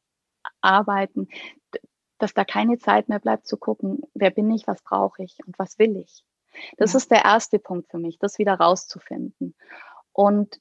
arbeiten, 0.60 1.28
dass 2.18 2.34
da 2.34 2.44
keine 2.44 2.78
Zeit 2.78 3.08
mehr 3.08 3.18
bleibt 3.18 3.46
zu 3.46 3.56
gucken, 3.56 4.02
wer 4.14 4.30
bin 4.30 4.50
ich, 4.50 4.66
was 4.66 4.82
brauche 4.82 5.22
ich 5.22 5.36
und 5.46 5.58
was 5.58 5.78
will 5.78 5.96
ich. 5.96 6.24
Das 6.76 6.92
ja. 6.92 6.98
ist 6.98 7.10
der 7.10 7.24
erste 7.24 7.58
Punkt 7.58 7.90
für 7.90 7.98
mich, 7.98 8.18
das 8.18 8.38
wieder 8.38 8.54
rauszufinden. 8.54 9.54
Und 10.12 10.60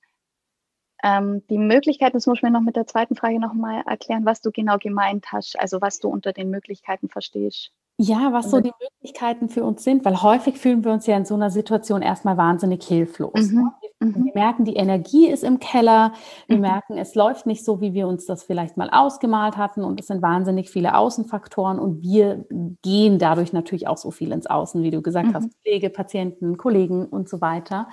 ähm, 1.03 1.45
die 1.47 1.57
Möglichkeiten, 1.57 2.13
das 2.13 2.27
muss 2.27 2.39
ich 2.39 2.43
mir 2.43 2.51
noch 2.51 2.61
mit 2.61 2.75
der 2.75 2.87
zweiten 2.87 3.15
Frage 3.15 3.39
nochmal 3.39 3.83
erklären, 3.87 4.25
was 4.25 4.41
du 4.41 4.51
genau 4.51 4.77
gemeint 4.77 5.31
hast, 5.31 5.59
also 5.59 5.81
was 5.81 5.99
du 5.99 6.09
unter 6.09 6.33
den 6.33 6.49
Möglichkeiten 6.49 7.09
verstehst. 7.09 7.71
Ja, 8.03 8.33
was 8.33 8.49
so 8.49 8.59
die 8.59 8.71
Möglichkeiten 8.81 9.47
für 9.47 9.63
uns 9.63 9.83
sind, 9.83 10.03
weil 10.05 10.23
häufig 10.23 10.57
fühlen 10.57 10.83
wir 10.83 10.91
uns 10.91 11.05
ja 11.05 11.15
in 11.15 11.23
so 11.23 11.35
einer 11.35 11.51
Situation 11.51 12.01
erstmal 12.01 12.35
wahnsinnig 12.35 12.83
hilflos. 12.83 13.51
Mhm. 13.51 13.69
Wir, 13.99 14.07
mhm. 14.07 14.25
wir 14.25 14.33
merken, 14.33 14.65
die 14.65 14.75
Energie 14.75 15.27
ist 15.27 15.43
im 15.43 15.59
Keller, 15.59 16.13
wir 16.47 16.55
mhm. 16.55 16.63
merken, 16.63 16.97
es 16.97 17.13
läuft 17.13 17.45
nicht 17.45 17.63
so, 17.63 17.79
wie 17.79 17.93
wir 17.93 18.07
uns 18.07 18.25
das 18.25 18.41
vielleicht 18.41 18.75
mal 18.75 18.89
ausgemalt 18.89 19.55
hatten 19.55 19.83
und 19.83 19.99
es 19.99 20.07
sind 20.07 20.23
wahnsinnig 20.23 20.71
viele 20.71 20.95
Außenfaktoren 20.95 21.77
und 21.77 22.01
wir 22.01 22.43
gehen 22.81 23.19
dadurch 23.19 23.53
natürlich 23.53 23.87
auch 23.87 23.97
so 23.97 24.09
viel 24.09 24.31
ins 24.31 24.47
Außen, 24.47 24.81
wie 24.81 24.89
du 24.89 25.03
gesagt 25.03 25.27
mhm. 25.27 25.33
hast, 25.35 25.51
Pflege, 25.61 25.91
Patienten, 25.91 26.57
Kollegen 26.57 27.05
und 27.05 27.29
so 27.29 27.39
weiter. 27.39 27.87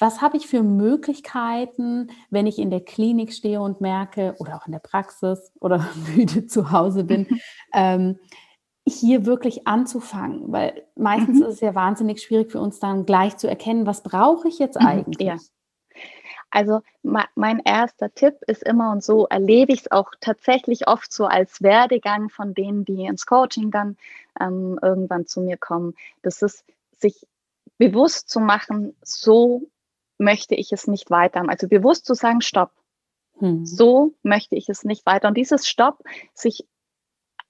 Was 0.00 0.22
habe 0.22 0.36
ich 0.38 0.48
für 0.48 0.64
Möglichkeiten, 0.64 2.08
wenn 2.30 2.48
ich 2.48 2.58
in 2.58 2.70
der 2.70 2.80
Klinik 2.80 3.32
stehe 3.32 3.60
und 3.60 3.80
merke 3.80 4.34
oder 4.40 4.56
auch 4.56 4.66
in 4.66 4.72
der 4.72 4.80
Praxis 4.80 5.52
oder 5.60 5.86
müde 6.16 6.46
zu 6.46 6.72
Hause 6.72 7.04
bin, 7.04 7.28
ähm, 7.72 8.18
hier 8.88 9.26
wirklich 9.26 9.66
anzufangen, 9.66 10.52
weil 10.52 10.84
meistens 10.94 11.38
mhm. 11.38 11.42
ist 11.42 11.54
es 11.54 11.60
ja 11.60 11.74
wahnsinnig 11.74 12.22
schwierig 12.22 12.52
für 12.52 12.60
uns 12.60 12.78
dann 12.78 13.04
gleich 13.04 13.36
zu 13.36 13.48
erkennen, 13.48 13.86
was 13.86 14.02
brauche 14.02 14.48
ich 14.48 14.58
jetzt 14.58 14.80
mhm, 14.80 14.86
eigentlich? 14.86 15.26
Ja. 15.26 15.36
Also 16.50 16.80
mein 17.02 17.60
erster 17.64 18.14
Tipp 18.14 18.36
ist 18.46 18.62
immer 18.62 18.92
und 18.92 19.02
so 19.02 19.26
erlebe 19.26 19.72
ich 19.72 19.80
es 19.80 19.90
auch 19.90 20.12
tatsächlich 20.20 20.86
oft 20.86 21.12
so 21.12 21.26
als 21.26 21.60
Werdegang 21.60 22.30
von 22.30 22.54
denen, 22.54 22.84
die 22.84 23.04
ins 23.04 23.26
Coaching 23.26 23.70
dann 23.70 23.96
ähm, 24.40 24.78
irgendwann 24.80 25.26
zu 25.26 25.40
mir 25.40 25.56
kommen. 25.56 25.94
Das 26.22 26.42
ist 26.42 26.64
sich 26.92 27.26
bewusst 27.78 28.30
zu 28.30 28.40
machen, 28.40 28.96
so 29.02 29.68
möchte 30.18 30.54
ich 30.54 30.72
es 30.72 30.86
nicht 30.86 31.10
weiter. 31.10 31.44
Also 31.48 31.68
bewusst 31.68 32.06
zu 32.06 32.14
sagen, 32.14 32.40
stopp. 32.40 32.70
Hm. 33.38 33.66
So 33.66 34.14
möchte 34.22 34.54
ich 34.54 34.68
es 34.68 34.84
nicht 34.84 35.04
weiter. 35.04 35.28
Und 35.28 35.36
dieses 35.36 35.66
Stopp, 35.66 36.02
sich 36.32 36.66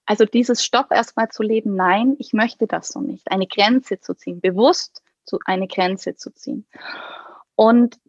also 0.07 0.23
dieses 0.23 0.63
Stopp 0.63 0.91
erstmal 0.91 1.27
zu 1.27 1.43
leben, 1.43 1.75
nein, 1.75 2.15
ich 2.17 2.31
möchte 2.31 2.65
das 2.65 2.87
so 2.87 3.01
nicht. 3.01 3.29
Eine 3.29 3.45
Grenze 3.45 3.99
zu 3.99 4.15
ziehen, 4.15 4.39
bewusst 4.39 5.03
zu, 5.25 5.37
eine 5.45 5.67
Grenze 5.67 6.15
zu 6.15 6.33
ziehen. 6.33 6.65
Und 7.55 7.99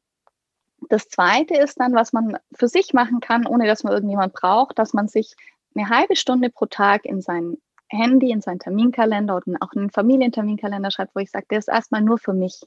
das 0.89 1.09
Zweite 1.09 1.55
ist 1.55 1.81
dann, 1.81 1.95
was 1.95 2.13
man 2.13 2.39
für 2.55 2.69
sich 2.69 2.95
machen 2.95 3.19
kann, 3.19 3.47
ohne 3.47 3.67
dass 3.67 3.83
man 3.83 3.93
irgendjemand 3.93 4.33
braucht, 4.33 4.79
dass 4.79 4.95
man 4.95 5.09
sich 5.09 5.35
eine 5.75 5.89
halbe 5.89 6.15
Stunde 6.15 6.51
pro 6.51 6.67
Tag 6.67 7.05
in 7.05 7.21
sein 7.21 7.57
Handy, 7.89 8.31
in 8.31 8.43
seinen 8.43 8.61
Terminkalender 8.61 9.37
oder 9.37 9.57
auch 9.61 9.73
in 9.73 9.81
einen 9.81 9.91
Familienterminkalender 9.91 10.93
schreibt, 10.93 11.17
wo 11.17 11.21
ich 11.21 11.33
sage, 11.33 11.47
der 11.51 11.59
ist 11.59 11.69
erstmal 11.69 12.03
nur 12.03 12.19
für 12.19 12.33
mich. 12.33 12.61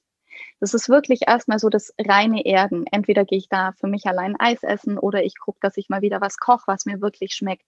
Das 0.59 0.73
ist 0.73 0.89
wirklich 0.89 1.21
erstmal 1.27 1.59
so 1.59 1.69
das 1.69 1.93
reine 1.99 2.45
Erden. 2.45 2.85
Entweder 2.91 3.23
gehe 3.23 3.37
ich 3.37 3.47
da 3.47 3.71
für 3.79 3.87
mich 3.87 4.07
allein 4.07 4.35
Eis 4.39 4.63
essen 4.63 4.97
oder 4.97 5.23
ich 5.23 5.37
gucke, 5.39 5.59
dass 5.61 5.77
ich 5.77 5.87
mal 5.87 6.01
wieder 6.01 6.19
was 6.19 6.37
koche, 6.37 6.63
was 6.67 6.85
mir 6.85 6.99
wirklich 6.99 7.33
schmeckt 7.33 7.65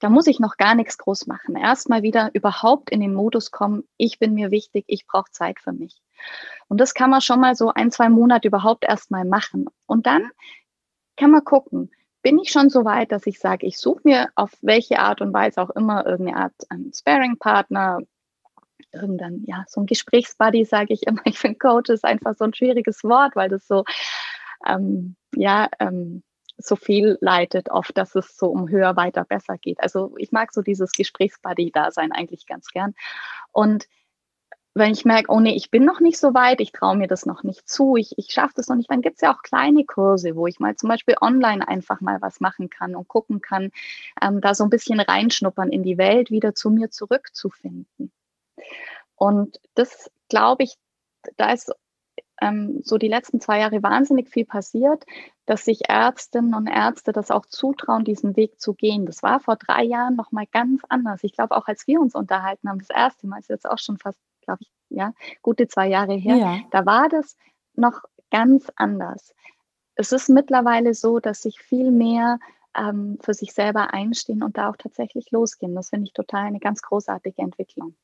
da 0.00 0.08
muss 0.08 0.26
ich 0.26 0.40
noch 0.40 0.56
gar 0.56 0.74
nichts 0.74 0.98
groß 0.98 1.26
machen. 1.26 1.56
Erstmal 1.56 2.02
wieder 2.02 2.30
überhaupt 2.32 2.90
in 2.90 3.00
den 3.00 3.14
Modus 3.14 3.50
kommen, 3.50 3.84
ich 3.96 4.18
bin 4.18 4.34
mir 4.34 4.50
wichtig, 4.50 4.84
ich 4.88 5.06
brauche 5.06 5.30
Zeit 5.30 5.60
für 5.60 5.72
mich. 5.72 6.00
Und 6.68 6.78
das 6.78 6.94
kann 6.94 7.10
man 7.10 7.20
schon 7.20 7.40
mal 7.40 7.54
so 7.54 7.72
ein, 7.72 7.90
zwei 7.90 8.08
Monate 8.08 8.48
überhaupt 8.48 8.84
erstmal 8.84 9.24
machen. 9.24 9.66
Und 9.86 10.06
dann 10.06 10.30
kann 11.16 11.30
man 11.30 11.44
gucken, 11.44 11.90
bin 12.22 12.38
ich 12.38 12.50
schon 12.50 12.70
so 12.70 12.84
weit, 12.84 13.12
dass 13.12 13.26
ich 13.26 13.38
sage, 13.38 13.66
ich 13.66 13.78
suche 13.78 14.00
mir 14.04 14.30
auf 14.34 14.52
welche 14.62 14.98
Art 14.98 15.20
und 15.20 15.32
Weise 15.32 15.60
auch 15.62 15.70
immer 15.70 16.06
irgendeine 16.06 16.38
Art 16.38 16.54
einen 16.68 16.92
Sparing-Partner, 16.92 18.00
irgendein, 18.92 19.44
ja, 19.46 19.64
so 19.68 19.80
ein 19.80 19.86
Gesprächsbuddy, 19.86 20.64
sage 20.64 20.92
ich 20.94 21.06
immer. 21.06 21.20
Ich 21.24 21.38
finde 21.38 21.58
Coach 21.58 21.90
ist 21.90 22.04
einfach 22.04 22.34
so 22.36 22.44
ein 22.44 22.54
schwieriges 22.54 23.04
Wort, 23.04 23.36
weil 23.36 23.48
das 23.48 23.66
so, 23.66 23.84
ähm, 24.66 25.16
ja, 25.34 25.68
ähm, 25.78 26.22
so 26.66 26.76
viel 26.76 27.18
leitet 27.20 27.70
oft, 27.70 27.96
dass 27.96 28.14
es 28.14 28.36
so 28.36 28.48
um 28.48 28.68
höher, 28.68 28.96
weiter, 28.96 29.24
besser 29.24 29.58
geht. 29.58 29.80
Also 29.80 30.14
ich 30.18 30.32
mag 30.32 30.52
so 30.52 30.62
dieses 30.62 30.92
Gesprächsbuddy-Dasein 30.92 32.12
eigentlich 32.12 32.46
ganz 32.46 32.68
gern. 32.68 32.94
Und 33.52 33.86
wenn 34.74 34.92
ich 34.92 35.04
merke, 35.04 35.32
oh 35.32 35.40
nee, 35.40 35.54
ich 35.54 35.70
bin 35.70 35.84
noch 35.84 36.00
nicht 36.00 36.18
so 36.18 36.32
weit, 36.32 36.60
ich 36.60 36.72
traue 36.72 36.96
mir 36.96 37.08
das 37.08 37.26
noch 37.26 37.42
nicht 37.42 37.68
zu, 37.68 37.96
ich, 37.96 38.16
ich 38.18 38.32
schaffe 38.32 38.54
das 38.56 38.68
noch 38.68 38.76
nicht, 38.76 38.90
dann 38.90 39.02
gibt 39.02 39.16
es 39.16 39.20
ja 39.20 39.34
auch 39.34 39.42
kleine 39.42 39.84
Kurse, 39.84 40.36
wo 40.36 40.46
ich 40.46 40.60
mal 40.60 40.76
zum 40.76 40.88
Beispiel 40.88 41.16
online 41.20 41.66
einfach 41.66 42.00
mal 42.00 42.22
was 42.22 42.40
machen 42.40 42.70
kann 42.70 42.94
und 42.94 43.08
gucken 43.08 43.40
kann, 43.40 43.72
ähm, 44.22 44.40
da 44.40 44.54
so 44.54 44.64
ein 44.64 44.70
bisschen 44.70 45.00
reinschnuppern 45.00 45.70
in 45.70 45.82
die 45.82 45.98
Welt, 45.98 46.30
wieder 46.30 46.54
zu 46.54 46.70
mir 46.70 46.90
zurückzufinden. 46.90 48.12
Und 49.16 49.60
das 49.74 50.10
glaube 50.28 50.62
ich, 50.62 50.76
da 51.36 51.52
ist 51.52 51.72
ähm, 52.40 52.80
so 52.84 52.98
die 52.98 53.08
letzten 53.08 53.40
zwei 53.40 53.60
Jahre 53.60 53.82
wahnsinnig 53.82 54.28
viel 54.28 54.44
passiert, 54.44 55.04
dass 55.46 55.64
sich 55.64 55.88
Ärztinnen 55.88 56.54
und 56.54 56.66
Ärzte 56.66 57.12
das 57.12 57.30
auch 57.30 57.46
zutrauen, 57.46 58.04
diesen 58.04 58.36
Weg 58.36 58.60
zu 58.60 58.74
gehen. 58.74 59.06
Das 59.06 59.22
war 59.22 59.40
vor 59.40 59.56
drei 59.56 59.84
Jahren 59.84 60.16
noch 60.16 60.32
mal 60.32 60.46
ganz 60.50 60.82
anders. 60.88 61.22
Ich 61.24 61.32
glaube, 61.32 61.56
auch 61.56 61.66
als 61.66 61.86
wir 61.86 62.00
uns 62.00 62.14
unterhalten 62.14 62.68
haben, 62.68 62.78
das 62.78 62.90
erste 62.90 63.26
Mal, 63.26 63.40
ist 63.40 63.48
jetzt 63.48 63.68
auch 63.68 63.78
schon 63.78 63.98
fast, 63.98 64.18
glaube 64.42 64.58
ich, 64.62 64.70
ja, 64.88 65.12
gute 65.42 65.68
zwei 65.68 65.88
Jahre 65.88 66.14
her, 66.14 66.36
ja. 66.36 66.58
da 66.70 66.84
war 66.84 67.08
das 67.08 67.36
noch 67.74 68.02
ganz 68.30 68.70
anders. 68.76 69.34
Es 69.94 70.12
ist 70.12 70.28
mittlerweile 70.28 70.94
so, 70.94 71.20
dass 71.20 71.42
sich 71.42 71.60
viel 71.60 71.90
mehr 71.90 72.38
ähm, 72.76 73.18
für 73.20 73.34
sich 73.34 73.52
selber 73.52 73.92
einstehen 73.92 74.42
und 74.42 74.56
da 74.56 74.70
auch 74.70 74.76
tatsächlich 74.76 75.30
losgehen. 75.30 75.74
Das 75.74 75.90
finde 75.90 76.06
ich 76.06 76.12
total 76.12 76.46
eine 76.46 76.60
ganz 76.60 76.82
großartige 76.82 77.42
Entwicklung. 77.42 77.94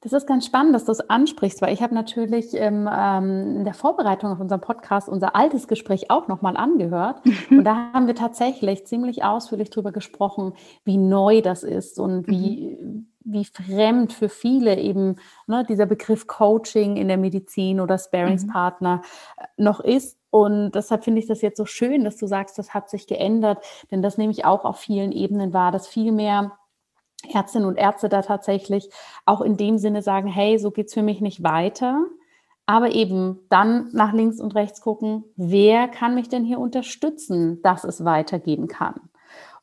Das 0.00 0.12
ist 0.12 0.26
ganz 0.26 0.46
spannend, 0.46 0.74
dass 0.74 0.84
du 0.84 0.92
es 0.92 1.08
ansprichst, 1.08 1.62
weil 1.62 1.72
ich 1.72 1.82
habe 1.82 1.94
natürlich 1.94 2.48
ähm, 2.52 2.86
in 2.86 3.64
der 3.64 3.74
Vorbereitung 3.74 4.30
auf 4.30 4.40
unseren 4.40 4.60
Podcast 4.60 5.08
unser 5.08 5.34
altes 5.34 5.68
Gespräch 5.68 6.10
auch 6.10 6.28
nochmal 6.28 6.56
angehört. 6.56 7.22
Und 7.50 7.64
da 7.64 7.92
haben 7.92 8.06
wir 8.06 8.14
tatsächlich 8.14 8.86
ziemlich 8.86 9.24
ausführlich 9.24 9.70
darüber 9.70 9.92
gesprochen, 9.92 10.52
wie 10.84 10.98
neu 10.98 11.40
das 11.40 11.62
ist 11.62 11.98
und 11.98 12.26
wie, 12.28 12.76
mhm. 12.80 13.06
wie 13.24 13.44
fremd 13.44 14.12
für 14.12 14.28
viele 14.28 14.78
eben 14.78 15.16
ne, 15.46 15.64
dieser 15.64 15.86
Begriff 15.86 16.26
Coaching 16.26 16.96
in 16.96 17.08
der 17.08 17.16
Medizin 17.16 17.80
oder 17.80 17.98
Sparingspartner 17.98 18.96
mhm. 18.96 19.64
noch 19.64 19.80
ist. 19.80 20.18
Und 20.30 20.72
deshalb 20.72 21.04
finde 21.04 21.20
ich 21.20 21.26
das 21.26 21.40
jetzt 21.40 21.56
so 21.56 21.64
schön, 21.64 22.04
dass 22.04 22.16
du 22.16 22.26
sagst, 22.26 22.58
das 22.58 22.74
hat 22.74 22.90
sich 22.90 23.06
geändert, 23.06 23.64
denn 23.90 24.02
das 24.02 24.18
nehme 24.18 24.32
ich 24.32 24.44
auch 24.44 24.64
auf 24.64 24.76
vielen 24.76 25.12
Ebenen 25.12 25.54
wahr, 25.54 25.72
dass 25.72 25.88
viel 25.88 26.12
mehr 26.12 26.52
Ärztinnen 27.34 27.68
und 27.68 27.76
Ärzte 27.76 28.08
da 28.08 28.22
tatsächlich 28.22 28.90
auch 29.24 29.40
in 29.40 29.56
dem 29.56 29.78
Sinne 29.78 30.02
sagen, 30.02 30.28
hey, 30.28 30.58
so 30.58 30.70
geht 30.70 30.86
es 30.86 30.94
für 30.94 31.02
mich 31.02 31.20
nicht 31.20 31.42
weiter. 31.42 32.04
Aber 32.66 32.90
eben 32.90 33.38
dann 33.48 33.90
nach 33.92 34.12
links 34.12 34.40
und 34.40 34.54
rechts 34.56 34.80
gucken, 34.80 35.24
wer 35.36 35.86
kann 35.86 36.14
mich 36.14 36.28
denn 36.28 36.44
hier 36.44 36.58
unterstützen, 36.58 37.62
dass 37.62 37.84
es 37.84 38.04
weitergehen 38.04 38.66
kann. 38.66 39.00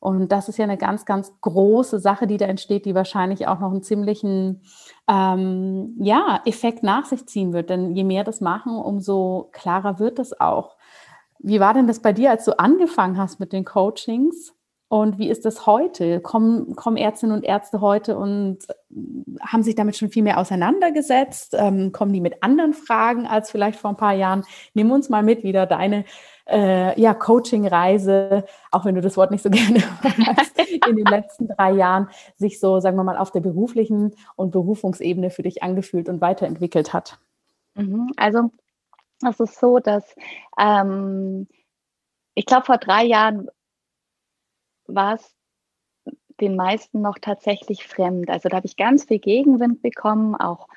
Und 0.00 0.32
das 0.32 0.50
ist 0.50 0.58
ja 0.58 0.64
eine 0.64 0.76
ganz, 0.76 1.06
ganz 1.06 1.32
große 1.40 1.98
Sache, 1.98 2.26
die 2.26 2.36
da 2.36 2.44
entsteht, 2.44 2.84
die 2.84 2.94
wahrscheinlich 2.94 3.48
auch 3.48 3.58
noch 3.60 3.70
einen 3.70 3.82
ziemlichen 3.82 4.60
ähm, 5.08 5.96
ja, 5.98 6.42
Effekt 6.44 6.82
nach 6.82 7.06
sich 7.06 7.26
ziehen 7.26 7.54
wird. 7.54 7.70
Denn 7.70 7.96
je 7.96 8.04
mehr 8.04 8.22
das 8.22 8.42
machen, 8.42 8.76
umso 8.76 9.48
klarer 9.52 9.98
wird 9.98 10.18
es 10.18 10.38
auch. 10.38 10.76
Wie 11.38 11.58
war 11.58 11.72
denn 11.72 11.86
das 11.86 12.00
bei 12.00 12.12
dir, 12.12 12.30
als 12.30 12.44
du 12.44 12.58
angefangen 12.58 13.16
hast 13.16 13.40
mit 13.40 13.54
den 13.54 13.64
Coachings? 13.64 14.54
Und 14.94 15.18
wie 15.18 15.28
ist 15.28 15.44
das 15.44 15.66
heute? 15.66 16.20
Kommen, 16.20 16.76
kommen 16.76 16.96
Ärztinnen 16.96 17.34
und 17.34 17.42
Ärzte 17.42 17.80
heute 17.80 18.16
und 18.16 18.58
haben 19.40 19.64
sich 19.64 19.74
damit 19.74 19.96
schon 19.96 20.08
viel 20.08 20.22
mehr 20.22 20.38
auseinandergesetzt? 20.38 21.56
Ähm, 21.58 21.90
kommen 21.90 22.12
die 22.12 22.20
mit 22.20 22.44
anderen 22.44 22.74
Fragen 22.74 23.26
als 23.26 23.50
vielleicht 23.50 23.80
vor 23.80 23.90
ein 23.90 23.96
paar 23.96 24.12
Jahren? 24.12 24.44
Nimm 24.72 24.92
uns 24.92 25.08
mal 25.08 25.24
mit 25.24 25.42
wieder 25.42 25.66
deine 25.66 26.04
äh, 26.48 27.00
ja, 27.00 27.12
Coaching-Reise, 27.12 28.44
auch 28.70 28.84
wenn 28.84 28.94
du 28.94 29.00
das 29.00 29.16
Wort 29.16 29.32
nicht 29.32 29.42
so 29.42 29.50
gerne 29.50 29.82
hast, 30.38 30.60
in 30.88 30.94
den 30.94 31.06
letzten 31.06 31.48
drei 31.48 31.72
Jahren 31.72 32.08
sich 32.36 32.60
so, 32.60 32.78
sagen 32.78 32.96
wir 32.96 33.02
mal, 33.02 33.18
auf 33.18 33.32
der 33.32 33.40
beruflichen 33.40 34.14
und 34.36 34.52
Berufungsebene 34.52 35.30
für 35.30 35.42
dich 35.42 35.64
angefühlt 35.64 36.08
und 36.08 36.20
weiterentwickelt 36.20 36.92
hat. 36.92 37.18
Mhm. 37.74 38.12
Also 38.16 38.52
es 39.28 39.40
ist 39.40 39.58
so, 39.58 39.80
dass 39.80 40.14
ähm, 40.56 41.48
ich 42.36 42.46
glaube, 42.46 42.66
vor 42.66 42.78
drei 42.78 43.04
Jahren 43.04 43.48
war 44.86 45.14
es 45.14 45.34
den 46.40 46.56
meisten 46.56 47.00
noch 47.00 47.18
tatsächlich 47.20 47.86
fremd. 47.86 48.28
Also 48.30 48.48
da 48.48 48.56
habe 48.56 48.66
ich 48.66 48.76
ganz 48.76 49.04
viel 49.04 49.18
Gegenwind 49.18 49.82
bekommen, 49.82 50.34
auch 50.34 50.68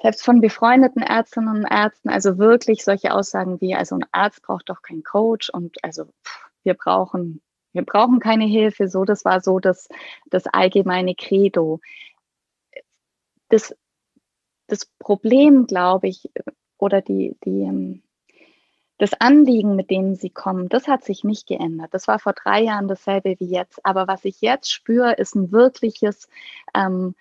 selbst 0.00 0.24
von 0.24 0.40
befreundeten 0.40 1.02
Ärztinnen 1.02 1.48
und 1.48 1.64
Ärzten. 1.70 2.08
Also 2.08 2.38
wirklich 2.38 2.84
solche 2.84 3.14
Aussagen 3.14 3.60
wie, 3.60 3.74
also 3.74 3.96
ein 3.96 4.06
Arzt 4.12 4.42
braucht 4.42 4.68
doch 4.68 4.82
keinen 4.82 5.04
Coach 5.04 5.50
und 5.50 5.76
also 5.84 6.06
wir 6.64 6.74
brauchen, 6.74 7.40
wir 7.72 7.84
brauchen 7.84 8.18
keine 8.18 8.44
Hilfe. 8.44 8.88
So, 8.88 9.04
das 9.04 9.24
war 9.24 9.40
so 9.40 9.60
das, 9.60 9.88
das 10.30 10.46
allgemeine 10.46 11.14
Credo. 11.14 11.80
Das, 13.48 13.76
das 14.66 14.86
Problem, 14.98 15.66
glaube 15.66 16.08
ich, 16.08 16.30
oder 16.78 17.02
die, 17.02 17.36
die, 17.44 17.60
ähm, 17.60 18.02
das 19.02 19.14
Anliegen, 19.14 19.74
mit 19.74 19.90
dem 19.90 20.14
sie 20.14 20.30
kommen, 20.30 20.68
das 20.68 20.86
hat 20.86 21.02
sich 21.02 21.24
nicht 21.24 21.48
geändert. 21.48 21.92
Das 21.92 22.06
war 22.06 22.20
vor 22.20 22.34
drei 22.34 22.62
Jahren 22.62 22.86
dasselbe 22.86 23.34
wie 23.40 23.50
jetzt. 23.50 23.84
Aber 23.84 24.06
was 24.06 24.24
ich 24.24 24.40
jetzt 24.40 24.72
spüre, 24.72 25.14
ist 25.14 25.34
ein 25.34 25.50
wirkliches 25.50 26.28
ähm, 26.72 27.16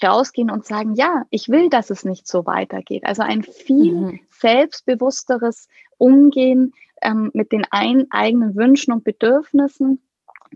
rausgehen 0.00 0.48
und 0.48 0.64
sagen, 0.64 0.94
ja, 0.94 1.24
ich 1.30 1.48
will, 1.48 1.70
dass 1.70 1.90
es 1.90 2.04
nicht 2.04 2.28
so 2.28 2.46
weitergeht. 2.46 3.04
Also 3.04 3.22
ein 3.22 3.42
viel 3.42 3.94
mhm. 3.94 4.20
selbstbewussteres 4.30 5.66
Umgehen 5.96 6.72
ähm, 7.02 7.32
mit 7.34 7.50
den 7.50 7.66
ein, 7.72 8.06
eigenen 8.10 8.54
Wünschen 8.54 8.92
und 8.92 9.02
Bedürfnissen 9.02 10.00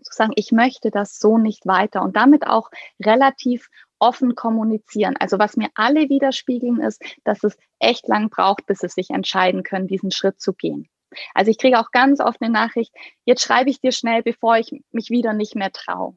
zu 0.01 0.12
sagen, 0.12 0.33
ich 0.37 0.53
möchte 0.53 0.92
das 0.92 1.18
so 1.18 1.38
nicht 1.38 1.66
weiter 1.66 2.03
und 2.03 2.14
damit 2.14 2.46
auch 2.46 2.70
relativ 3.05 3.68
offen 4.03 4.35
kommunizieren. 4.35 5.17
Also 5.17 5.38
was 5.38 5.57
mir 5.57 5.69
alle 5.77 6.09
widerspiegeln 6.09 6.81
ist, 6.81 7.01
dass 7.23 7.45
es 7.45 7.57
echt 7.79 8.09
lang 8.09 8.31
braucht, 8.31 8.67
bis 8.67 8.81
sie 8.81 8.88
sich 8.88 9.11
entscheiden 9.11 9.62
können, 9.62 9.87
diesen 9.87 10.11
Schritt 10.11 10.41
zu 10.41 10.53
gehen. 10.53 10.88
Also 11.35 11.53
ich 11.53 11.59
kriege 11.59 11.79
auch 11.79 11.93
ganz 11.93 12.21
oft 12.21 12.43
eine 12.43 12.51
Nachricht, 12.51 12.93
jetzt 13.25 13.43
schreibe 13.43 13.71
ich 13.71 13.81
dir 13.81 13.93
schnell, 13.93 14.23
bevor 14.23 14.57
ich 14.57 14.83
mich 14.91 15.11
wieder 15.11 15.35
nicht 15.35 15.55
mehr 15.55 15.71
traue. 15.71 16.17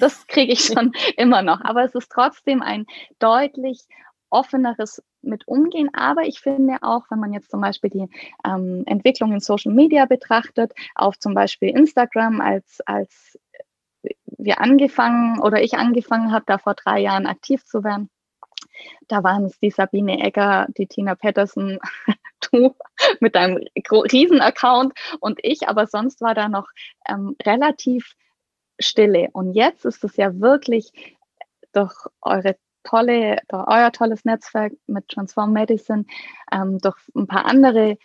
Das 0.00 0.26
kriege 0.26 0.52
ich 0.52 0.64
schon 0.64 0.92
immer 1.16 1.42
noch. 1.42 1.60
Aber 1.60 1.84
es 1.84 1.94
ist 1.94 2.10
trotzdem 2.10 2.62
ein 2.62 2.86
deutlich 3.20 3.84
offeneres 4.30 5.02
mit 5.22 5.46
umgehen. 5.46 5.90
Aber 5.92 6.22
ich 6.22 6.40
finde 6.40 6.78
auch, 6.82 7.04
wenn 7.10 7.20
man 7.20 7.32
jetzt 7.32 7.50
zum 7.50 7.60
Beispiel 7.60 7.90
die 7.90 8.08
ähm, 8.44 8.82
Entwicklung 8.86 9.32
in 9.32 9.40
Social 9.40 9.72
Media 9.72 10.06
betrachtet, 10.06 10.72
auf 10.96 11.18
zum 11.18 11.34
Beispiel 11.34 11.70
Instagram 11.70 12.40
als, 12.40 12.80
als 12.86 13.38
wir 14.44 14.60
angefangen 14.60 15.40
oder 15.40 15.62
ich 15.62 15.74
angefangen 15.74 16.32
habe, 16.32 16.44
da 16.46 16.58
vor 16.58 16.74
drei 16.74 17.00
Jahren 17.00 17.26
aktiv 17.26 17.64
zu 17.64 17.84
werden, 17.84 18.10
da 19.08 19.22
waren 19.22 19.44
es 19.44 19.58
die 19.58 19.70
Sabine 19.70 20.20
Egger, 20.20 20.66
die 20.76 20.86
Tina 20.86 21.14
Patterson, 21.14 21.78
du 22.50 22.74
mit 23.20 23.34
deinem 23.34 23.58
Riesen-Account 23.90 24.94
und 25.20 25.38
ich, 25.42 25.68
aber 25.68 25.86
sonst 25.86 26.20
war 26.20 26.34
da 26.34 26.48
noch 26.48 26.68
ähm, 27.08 27.36
relativ 27.44 28.14
Stille. 28.78 29.28
Und 29.32 29.52
jetzt 29.52 29.84
ist 29.84 30.04
es 30.04 30.16
ja 30.16 30.40
wirklich 30.40 30.92
durch 31.72 31.94
eure 32.22 32.56
tolle, 32.82 33.36
durch 33.48 33.66
euer 33.66 33.92
tolles 33.92 34.24
Netzwerk 34.24 34.72
mit 34.86 35.08
Transform 35.08 35.52
Medicine, 35.52 36.04
ähm, 36.50 36.78
durch 36.78 36.96
ein 37.14 37.26
paar 37.26 37.44
andere 37.44 37.98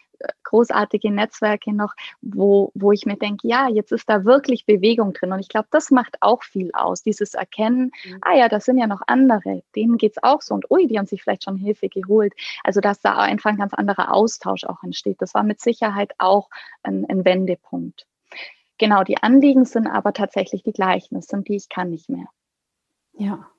großartige 0.43 1.11
Netzwerke 1.11 1.73
noch, 1.73 1.93
wo, 2.21 2.71
wo 2.73 2.91
ich 2.91 3.05
mir 3.05 3.17
denke, 3.17 3.47
ja, 3.47 3.67
jetzt 3.67 3.91
ist 3.91 4.09
da 4.09 4.25
wirklich 4.25 4.65
Bewegung 4.65 5.13
drin. 5.13 5.31
Und 5.31 5.39
ich 5.39 5.49
glaube, 5.49 5.67
das 5.71 5.91
macht 5.91 6.17
auch 6.21 6.43
viel 6.43 6.71
aus, 6.73 7.03
dieses 7.03 7.33
Erkennen, 7.33 7.91
mhm. 8.05 8.17
ah 8.21 8.35
ja, 8.35 8.49
das 8.49 8.65
sind 8.65 8.77
ja 8.77 8.87
noch 8.87 9.01
andere, 9.07 9.63
denen 9.75 9.97
geht 9.97 10.13
es 10.13 10.23
auch 10.23 10.41
so. 10.41 10.55
Und 10.55 10.69
ui, 10.71 10.87
die 10.87 10.97
haben 10.97 11.07
sich 11.07 11.23
vielleicht 11.23 11.43
schon 11.43 11.57
Hilfe 11.57 11.89
geholt. 11.89 12.33
Also, 12.63 12.81
dass 12.81 12.99
da 13.01 13.17
einfach 13.17 13.51
ein 13.51 13.57
ganz 13.57 13.73
anderer 13.73 14.13
Austausch 14.13 14.63
auch 14.65 14.83
entsteht. 14.83 15.21
Das 15.21 15.33
war 15.33 15.43
mit 15.43 15.61
Sicherheit 15.61 16.13
auch 16.17 16.49
ein, 16.83 17.05
ein 17.09 17.25
Wendepunkt. 17.25 18.05
Genau, 18.77 19.03
die 19.03 19.17
Anliegen 19.17 19.65
sind 19.65 19.87
aber 19.87 20.13
tatsächlich 20.13 20.63
die 20.63 20.73
gleichen. 20.73 21.17
Es 21.17 21.27
sind 21.27 21.47
die, 21.47 21.55
ich 21.55 21.69
kann 21.69 21.89
nicht 21.89 22.09
mehr. 22.09 22.27
Ja. 23.13 23.49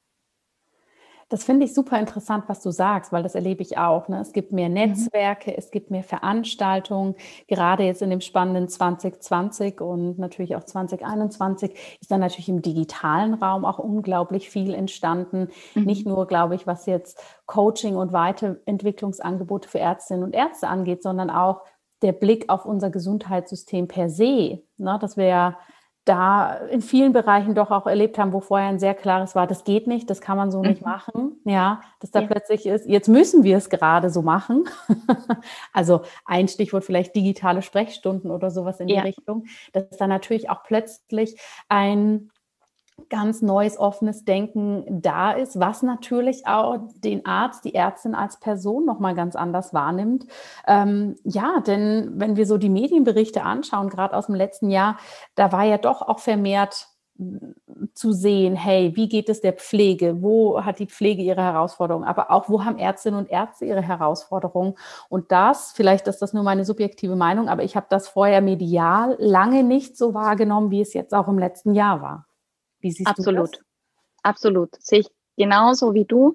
Das 1.29 1.43
finde 1.43 1.67
ich 1.67 1.75
super 1.75 1.99
interessant, 1.99 2.45
was 2.47 2.63
du 2.63 2.71
sagst, 2.71 3.11
weil 3.11 3.25
das 3.25 3.35
erlebe 3.35 3.61
ich 3.61 3.79
auch. 3.79 4.07
Ne? 4.07 4.21
Es 4.21 4.33
gibt 4.33 4.53
mehr 4.53 4.69
mhm. 4.69 4.75
Netzwerke, 4.75 5.51
mhm. 5.51 5.57
es 5.59 5.73
gibt 5.73 5.91
mehr 5.91 6.05
Veranstaltungen. 6.05 7.17
Gerade 7.49 7.83
jetzt 7.83 8.01
in 8.01 8.11
dem 8.11 8.21
spannenden 8.21 8.69
2020 8.69 9.81
und 9.81 10.21
natürlich 10.21 10.55
auch 10.55 10.63
2021 10.63 11.73
ist 12.01 12.11
dann 12.13 12.21
natürlich 12.21 12.49
im 12.49 12.63
digitalen 12.63 13.35
Raum 13.35 13.65
auch 13.65 13.81
unglaublich 13.81 14.51
viel 14.51 14.73
entstanden. 14.73 15.49
Mhm. 15.75 15.83
Nicht 15.83 16.07
nur, 16.07 16.29
glaube 16.29 16.55
ich, 16.55 16.67
was 16.69 16.87
jetzt 16.87 17.21
Coaching 17.47 17.97
und 17.97 18.13
Weiterentwicklungsangebote 18.13 19.69
für 19.69 19.81
Ärztinnen 19.81 20.23
und 20.23 20.33
Ärzte 20.33 20.69
angeht, 20.69 21.03
sondern 21.03 21.31
auch 21.31 21.63
der 22.03 22.13
Blick 22.13 22.49
auf 22.51 22.67
unser 22.67 22.91
Gesundheitssystem 22.91 23.89
per 23.89 24.11
se. 24.11 24.63
Ne? 24.77 24.99
Dass 25.01 25.17
wir 25.17 25.27
ja 25.27 25.59
da 26.07 26.53
in 26.71 26.83
vielen 26.83 27.13
Bereichen 27.13 27.55
doch 27.57 27.73
auch 27.73 27.87
erlebt 27.87 28.17
haben, 28.17 28.33
wo 28.33 28.41
vorher 28.41 28.69
ein 28.69 28.79
sehr 28.79 28.95
klares 28.95 29.35
war, 29.35 29.49
das 29.49 29.65
geht 29.65 29.89
nicht, 29.89 30.09
das 30.09 30.21
kann 30.21 30.37
man 30.37 30.53
so 30.53 30.63
mhm. 30.63 30.69
nicht 30.69 30.83
machen. 30.83 31.41
Ja, 31.45 31.81
dass 32.01 32.13
da 32.13 32.21
ja. 32.21 32.29
plötzlich 32.29 32.65
ist, 32.65 32.87
jetzt 32.87 33.09
müssen 33.09 33.43
wir 33.43 33.57
es 33.57 33.69
gerade 33.69 34.09
so 34.09 34.23
machen. 34.23 34.65
also 35.73 36.03
ein 36.25 36.47
Stichwort 36.47 36.85
vielleicht 36.85 37.17
digitale 37.17 37.61
Sprechstunden 37.61 38.31
oder 38.31 38.51
sowas 38.53 38.79
in 38.79 38.89
ja. 38.89 39.01
die 39.01 39.09
Richtung, 39.09 39.47
dass 39.73 39.91
da 39.91 40.07
natürlich 40.07 40.49
auch 40.49 40.63
plötzlich 40.63 41.41
ein 41.69 42.31
ganz 43.09 43.43
neues, 43.43 43.79
offenes 43.79 44.25
Denken 44.25 44.85
da 44.89 45.33
ist, 45.33 45.61
was 45.61 45.83
natürlich 45.83 46.47
auch 46.47 46.79
den 46.97 47.25
Arzt, 47.27 47.65
die 47.65 47.75
Ärztin 47.75 48.15
als 48.15 48.41
Person 48.41 48.85
nochmal 48.85 49.15
ganz 49.15 49.37
anders 49.37 49.75
wahrnimmt. 49.75 50.27
Ähm, 50.67 51.17
ja, 51.23 51.61
denn 51.61 52.13
wenn 52.17 52.37
wir 52.37 52.47
so 52.47 52.59
die 52.59 52.69
Medienberichte 52.69 53.43
anschauen, 53.43 53.91
gerade 53.91 54.17
aus 54.17 54.27
dem 54.27 54.35
letzten 54.35 54.71
Jahr, 54.71 54.97
da 55.35 55.53
war 55.53 55.65
ja 55.65 55.79
doch 55.79 56.03
auch 56.03 56.19
vermehrt 56.19 56.89
zu 57.95 58.13
sehen, 58.13 58.57
hey, 58.57 58.95
wie 58.95 59.09
geht 59.09 59.29
es 59.31 59.41
der 59.41 59.55
Pflege? 59.55 60.21
Wo 60.21 60.63
hat 60.63 60.79
die 60.79 60.87
Pflege 60.87 61.23
ihre 61.23 61.43
Herausforderungen? 61.43 62.07
Aber 62.07 62.31
auch, 62.31 62.49
wo 62.49 62.65
haben 62.65 62.79
Ärztinnen 62.79 63.19
und 63.19 63.31
Ärzte 63.31 63.65
ihre 63.65 63.81
Herausforderungen? 63.81 64.75
Und 65.09 65.33
das, 65.33 65.73
vielleicht 65.73 66.09
ist 66.09 66.21
das 66.21 66.35
nur 66.35 66.43
meine 66.43 66.65
subjektive 66.65 67.17
Meinung, 67.17 67.49
aber 67.49 67.63
ich 67.65 67.75
habe 67.75 67.87
das 67.89 68.09
vorher 68.09 68.43
medial 68.43 69.17
lange 69.19 69.63
nicht 69.63 69.97
so 69.97 70.13
wahrgenommen, 70.13 70.71
wie 70.71 70.83
es 70.83 70.93
jetzt 70.93 71.15
auch 71.15 71.29
im 71.29 71.39
letzten 71.39 71.75
Jahr 71.75 72.03
war. 72.03 72.26
Wie 72.87 72.93
siehst 72.93 73.09
Absolut. 73.09 73.57
du 73.57 73.59
das? 73.59 73.67
Absolut. 74.23 74.71
Sehe 74.79 75.01
ich 75.01 75.09
genauso 75.37 75.93
wie 75.93 76.05
du. 76.05 76.35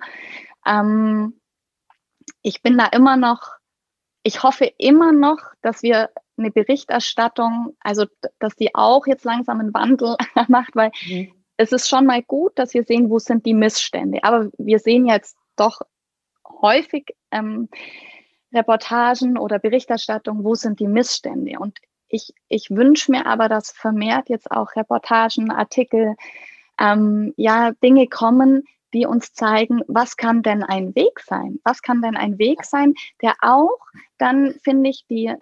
Ähm, 0.65 1.39
ich 2.41 2.61
bin 2.61 2.77
da 2.77 2.87
immer 2.87 3.15
noch, 3.15 3.53
ich 4.23 4.43
hoffe 4.43 4.65
immer 4.77 5.13
noch, 5.13 5.39
dass 5.61 5.81
wir 5.81 6.09
eine 6.37 6.51
Berichterstattung, 6.51 7.77
also 7.79 8.05
dass 8.39 8.55
die 8.57 8.75
auch 8.75 9.07
jetzt 9.07 9.23
langsam 9.23 9.61
einen 9.61 9.73
Wandel 9.73 10.17
macht, 10.49 10.75
weil 10.75 10.91
mhm. 11.07 11.31
es 11.55 11.71
ist 11.71 11.87
schon 11.87 12.05
mal 12.05 12.21
gut, 12.21 12.59
dass 12.59 12.73
wir 12.73 12.83
sehen, 12.83 13.09
wo 13.09 13.17
sind 13.17 13.45
die 13.45 13.53
Missstände. 13.53 14.21
Aber 14.23 14.49
wir 14.57 14.79
sehen 14.79 15.05
jetzt 15.05 15.37
doch 15.55 15.79
häufig 16.45 17.15
ähm, 17.31 17.69
Reportagen 18.53 19.37
oder 19.37 19.57
Berichterstattung, 19.57 20.43
wo 20.43 20.53
sind 20.55 20.81
die 20.81 20.87
Missstände. 20.87 21.59
Und 21.59 21.79
ich, 22.11 22.33
ich 22.49 22.69
wünsche 22.69 23.11
mir 23.11 23.25
aber, 23.25 23.49
dass 23.49 23.71
vermehrt 23.71 24.29
jetzt 24.29 24.51
auch 24.51 24.75
Reportagen, 24.75 25.51
Artikel, 25.51 26.15
ähm, 26.79 27.33
ja, 27.37 27.71
Dinge 27.83 28.07
kommen, 28.07 28.63
die 28.93 29.05
uns 29.05 29.33
zeigen, 29.33 29.81
was 29.87 30.17
kann 30.17 30.43
denn 30.43 30.63
ein 30.63 30.93
Weg 30.95 31.19
sein? 31.21 31.59
Was 31.63 31.81
kann 31.81 32.01
denn 32.01 32.17
ein 32.17 32.37
Weg 32.39 32.65
sein, 32.65 32.93
der 33.21 33.35
auch 33.41 33.79
dann, 34.17 34.55
finde 34.63 34.89
ich, 34.89 35.05
die 35.09 35.33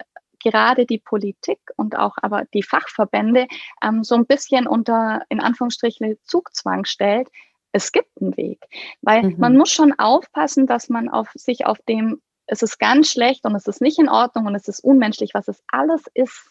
gerade 0.42 0.86
die 0.86 0.98
Politik 0.98 1.58
und 1.76 1.98
auch 1.98 2.16
aber 2.22 2.44
die 2.54 2.62
Fachverbände 2.62 3.46
ähm, 3.82 4.04
so 4.04 4.14
ein 4.14 4.26
bisschen 4.26 4.66
unter, 4.66 5.22
in 5.28 5.40
Anführungsstrichen, 5.40 6.16
Zugzwang 6.22 6.84
stellt. 6.86 7.28
Es 7.72 7.92
gibt 7.92 8.10
einen 8.20 8.36
Weg, 8.36 8.64
weil 9.02 9.22
mhm. 9.22 9.36
man 9.38 9.56
muss 9.56 9.70
schon 9.70 9.92
aufpassen, 9.98 10.66
dass 10.66 10.88
man 10.88 11.08
auf 11.08 11.30
sich 11.34 11.66
auf 11.66 11.78
dem, 11.88 12.22
es 12.46 12.62
ist 12.62 12.78
ganz 12.78 13.10
schlecht 13.10 13.44
und 13.44 13.54
es 13.54 13.66
ist 13.66 13.80
nicht 13.80 13.98
in 13.98 14.08
Ordnung 14.08 14.46
und 14.46 14.54
es 14.54 14.66
ist 14.66 14.80
unmenschlich, 14.80 15.34
was 15.34 15.46
es 15.46 15.62
alles 15.68 16.04
ist, 16.14 16.50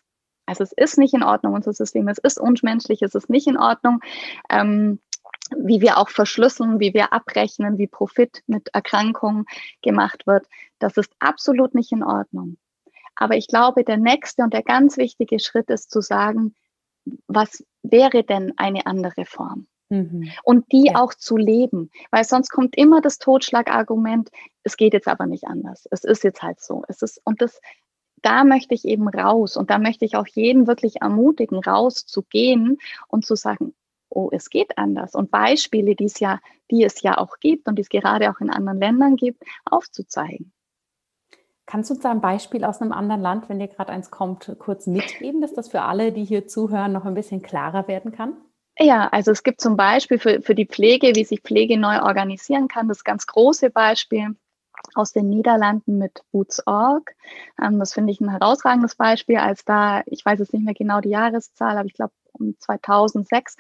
also 0.49 0.63
es 0.63 0.71
ist 0.71 0.97
nicht 0.97 1.13
in 1.13 1.23
Ordnung, 1.23 1.53
unser 1.53 1.73
System, 1.73 2.07
es 2.07 2.17
ist 2.17 2.39
unmenschlich, 2.39 3.01
es 3.03 3.13
ist 3.13 3.29
nicht 3.29 3.47
in 3.47 3.57
Ordnung. 3.57 4.01
Ähm, 4.49 4.99
wie 5.55 5.81
wir 5.81 5.97
auch 5.97 6.09
verschlüsseln, 6.09 6.79
wie 6.79 6.93
wir 6.93 7.13
abrechnen, 7.13 7.77
wie 7.77 7.88
Profit 7.88 8.43
mit 8.47 8.69
Erkrankungen 8.73 9.45
gemacht 9.81 10.27
wird, 10.27 10.47
das 10.79 10.97
ist 10.97 11.12
absolut 11.19 11.75
nicht 11.75 11.91
in 11.91 12.03
Ordnung. 12.03 12.57
Aber 13.15 13.35
ich 13.35 13.47
glaube, 13.47 13.83
der 13.83 13.97
nächste 13.97 14.43
und 14.43 14.53
der 14.53 14.63
ganz 14.63 14.97
wichtige 14.97 15.39
Schritt 15.39 15.69
ist 15.69 15.91
zu 15.91 16.01
sagen, 16.01 16.55
was 17.27 17.63
wäre 17.83 18.23
denn 18.23 18.53
eine 18.57 18.85
andere 18.85 19.25
Form? 19.25 19.67
Mhm. 19.89 20.29
Und 20.43 20.71
die 20.71 20.88
ja. 20.88 20.95
auch 20.95 21.13
zu 21.13 21.35
leben, 21.35 21.89
weil 22.12 22.23
sonst 22.23 22.49
kommt 22.49 22.77
immer 22.77 23.01
das 23.01 23.17
Totschlagargument, 23.17 24.29
es 24.63 24.77
geht 24.77 24.93
jetzt 24.93 25.07
aber 25.07 25.25
nicht 25.25 25.45
anders. 25.45 25.88
Es 25.91 26.03
ist 26.03 26.23
jetzt 26.23 26.43
halt 26.43 26.59
so. 26.59 26.83
Es 26.88 27.01
ist, 27.01 27.19
und 27.25 27.41
das 27.41 27.59
da 28.21 28.43
möchte 28.43 28.73
ich 28.73 28.86
eben 28.86 29.08
raus 29.08 29.58
und 29.58 29.69
da 29.69 29.79
möchte 29.79 30.05
ich 30.05 30.15
auch 30.15 30.27
jeden 30.27 30.67
wirklich 30.67 31.01
ermutigen, 31.01 31.60
rauszugehen 31.60 32.77
und 33.08 33.25
zu 33.25 33.36
sagen, 33.36 33.73
oh, 34.10 34.29
es 34.32 34.49
geht 34.49 34.77
anders. 34.77 35.15
Und 35.15 35.32
Beispiele, 35.32 35.95
die 35.95 36.05
es 36.05 36.19
ja, 36.19 36.39
die 36.71 36.84
es 36.84 37.01
ja 37.01 37.17
auch 37.17 37.38
gibt 37.39 37.67
und 37.67 37.75
die 37.75 37.82
es 37.82 37.89
gerade 37.89 38.29
auch 38.32 38.39
in 38.39 38.49
anderen 38.49 38.79
Ländern 38.79 39.15
gibt, 39.15 39.43
aufzuzeigen. 39.65 40.51
Kannst 41.65 41.91
du 41.91 41.93
uns 41.93 42.01
da 42.01 42.10
ein 42.10 42.21
Beispiel 42.21 42.63
aus 42.63 42.82
einem 42.82 42.91
anderen 42.91 43.21
Land, 43.21 43.47
wenn 43.47 43.60
dir 43.60 43.67
gerade 43.67 43.91
eins 43.91 44.10
kommt, 44.10 44.55
kurz 44.58 44.88
mitgeben, 44.88 45.39
dass 45.39 45.53
das 45.53 45.69
für 45.69 45.84
alle, 45.84 46.12
die 46.12 46.25
hier 46.25 46.47
zuhören, 46.47 46.91
noch 46.91 47.05
ein 47.05 47.13
bisschen 47.13 47.43
klarer 47.43 47.88
werden 47.88 48.12
kann? 48.12 48.38
Ja, 48.79 49.08
also 49.10 49.32
es 49.32 49.43
gibt 49.43 49.62
zum 49.62 49.77
Beispiel 49.77 50.17
für, 50.17 50.41
für 50.41 50.55
die 50.55 50.65
Pflege, 50.65 51.12
wie 51.13 51.25
sich 51.25 51.41
Pflege 51.41 51.77
neu 51.77 52.01
organisieren 52.01 52.69
kann, 52.69 52.88
das 52.88 53.03
ganz 53.03 53.27
große 53.27 53.69
Beispiel 53.69 54.36
aus 54.95 55.11
den 55.11 55.29
Niederlanden 55.29 55.97
mit 55.97 56.23
Boots.org. 56.31 57.15
Ähm, 57.61 57.79
das 57.79 57.93
finde 57.93 58.11
ich 58.11 58.21
ein 58.21 58.29
herausragendes 58.29 58.95
Beispiel, 58.95 59.37
als 59.37 59.65
da, 59.65 60.01
ich 60.05 60.25
weiß 60.25 60.39
jetzt 60.39 60.53
nicht 60.53 60.65
mehr 60.65 60.73
genau 60.73 61.01
die 61.01 61.09
Jahreszahl, 61.09 61.77
aber 61.77 61.87
ich 61.87 61.93
glaube 61.93 62.13
um 62.33 62.55
2006, 62.59 63.57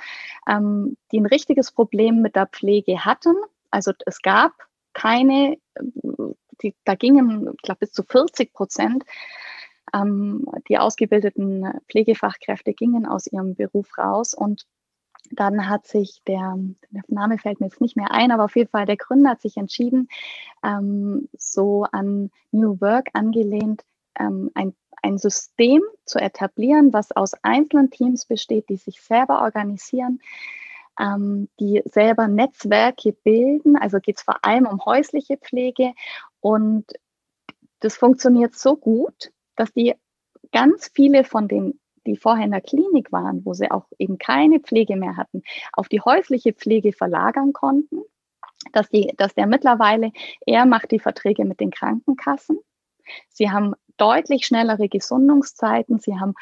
ähm, 0.47 0.97
die 1.11 1.19
ein 1.19 1.25
richtiges 1.25 1.71
Problem 1.71 2.21
mit 2.21 2.35
der 2.35 2.47
Pflege 2.47 3.05
hatten. 3.05 3.35
Also 3.71 3.91
es 4.05 4.21
gab 4.21 4.53
keine, 4.93 5.57
die, 6.61 6.75
da 6.85 6.95
gingen, 6.95 7.49
ich 7.53 7.61
glaube, 7.61 7.79
bis 7.79 7.91
zu 7.91 8.03
40 8.03 8.53
Prozent 8.53 9.03
ähm, 9.93 10.45
die 10.67 10.77
ausgebildeten 10.77 11.79
Pflegefachkräfte 11.89 12.73
gingen 12.73 13.05
aus 13.05 13.27
ihrem 13.27 13.55
Beruf 13.55 13.97
raus 13.97 14.33
und 14.33 14.65
dann 15.31 15.69
hat 15.69 15.87
sich 15.87 16.21
der, 16.27 16.57
der 16.91 17.03
Name 17.07 17.37
fällt 17.37 17.59
mir 17.59 17.67
jetzt 17.67 17.81
nicht 17.81 17.95
mehr 17.95 18.11
ein, 18.11 18.31
aber 18.31 18.45
auf 18.45 18.55
jeden 18.55 18.69
Fall 18.69 18.85
der 18.85 18.97
Gründer 18.97 19.31
hat 19.31 19.41
sich 19.41 19.57
entschieden, 19.57 20.09
ähm, 20.63 21.29
so 21.37 21.85
an 21.91 22.31
New 22.51 22.79
Work 22.81 23.09
angelehnt, 23.13 23.83
ähm, 24.19 24.51
ein, 24.53 24.75
ein 25.01 25.17
System 25.17 25.81
zu 26.05 26.19
etablieren, 26.19 26.93
was 26.93 27.11
aus 27.11 27.33
einzelnen 27.43 27.89
Teams 27.89 28.25
besteht, 28.25 28.69
die 28.69 28.77
sich 28.77 29.01
selber 29.01 29.41
organisieren, 29.41 30.19
ähm, 30.99 31.49
die 31.59 31.81
selber 31.85 32.27
Netzwerke 32.27 33.13
bilden. 33.13 33.77
Also 33.77 33.99
geht 33.99 34.17
es 34.17 34.23
vor 34.23 34.43
allem 34.43 34.65
um 34.65 34.83
häusliche 34.85 35.37
Pflege 35.37 35.93
und 36.41 36.85
das 37.79 37.95
funktioniert 37.95 38.55
so 38.55 38.75
gut, 38.75 39.31
dass 39.55 39.71
die 39.73 39.95
ganz 40.51 40.89
viele 40.93 41.23
von 41.23 41.47
den 41.47 41.79
die 42.09 42.17
vorher 42.17 42.45
in 42.45 42.51
der 42.51 42.61
Klinik 42.61 43.11
waren, 43.11 43.45
wo 43.45 43.53
sie 43.53 43.71
auch 43.71 43.85
eben 43.97 44.17
keine 44.17 44.59
Pflege 44.59 44.95
mehr 44.95 45.17
hatten, 45.17 45.43
auf 45.73 45.87
die 45.87 46.01
häusliche 46.01 46.53
Pflege 46.53 46.91
verlagern 46.91 47.53
konnten, 47.53 48.01
dass, 48.73 48.89
die, 48.89 49.13
dass 49.17 49.33
der 49.35 49.47
mittlerweile, 49.47 50.11
er 50.45 50.65
macht 50.65 50.91
die 50.91 50.99
Verträge 50.99 51.45
mit 51.45 51.59
den 51.59 51.71
Krankenkassen. 51.71 52.59
Sie 53.29 53.49
haben 53.49 53.73
deutlich 53.97 54.45
schnellere 54.45 54.89
Gesundungszeiten. 54.89 55.99
Sie 55.99 56.19
haben, 56.19 56.33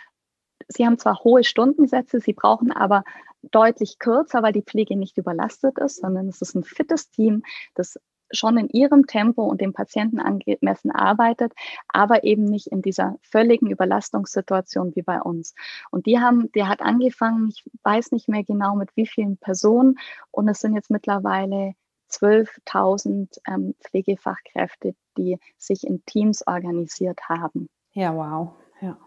sie 0.67 0.86
haben 0.86 0.97
zwar 0.97 1.23
hohe 1.23 1.43
Stundensätze, 1.43 2.19
sie 2.19 2.34
brauchen 2.34 2.71
aber 2.71 3.03
deutlich 3.41 3.99
kürzer, 3.99 4.43
weil 4.43 4.53
die 4.53 4.63
Pflege 4.63 4.97
nicht 4.97 5.17
überlastet 5.17 5.77
ist, 5.80 6.01
sondern 6.01 6.27
es 6.27 6.41
ist 6.41 6.56
ein 6.56 6.63
fittes 6.63 7.10
Team, 7.10 7.43
das 7.75 7.99
schon 8.31 8.57
in 8.57 8.69
ihrem 8.69 9.07
Tempo 9.07 9.43
und 9.43 9.61
dem 9.61 9.73
Patienten 9.73 10.19
angemessen 10.19 10.91
arbeitet, 10.91 11.53
aber 11.87 12.23
eben 12.23 12.45
nicht 12.45 12.67
in 12.67 12.81
dieser 12.81 13.17
völligen 13.21 13.69
Überlastungssituation 13.69 14.95
wie 14.95 15.01
bei 15.01 15.21
uns. 15.21 15.55
Und 15.91 16.05
die 16.05 16.19
haben, 16.19 16.51
der 16.53 16.67
hat 16.67 16.81
angefangen, 16.81 17.49
ich 17.49 17.63
weiß 17.83 18.11
nicht 18.11 18.27
mehr 18.27 18.43
genau 18.43 18.75
mit 18.75 18.89
wie 18.95 19.07
vielen 19.07 19.37
Personen, 19.37 19.97
und 20.31 20.47
es 20.47 20.59
sind 20.59 20.73
jetzt 20.75 20.91
mittlerweile 20.91 21.73
12.000 22.11 23.39
ähm, 23.47 23.75
Pflegefachkräfte, 23.81 24.95
die 25.17 25.39
sich 25.57 25.85
in 25.85 26.03
Teams 26.05 26.45
organisiert 26.45 27.27
haben. 27.27 27.67
Ja, 27.93 28.15
wow. 28.15 28.53
Ja. 28.81 28.97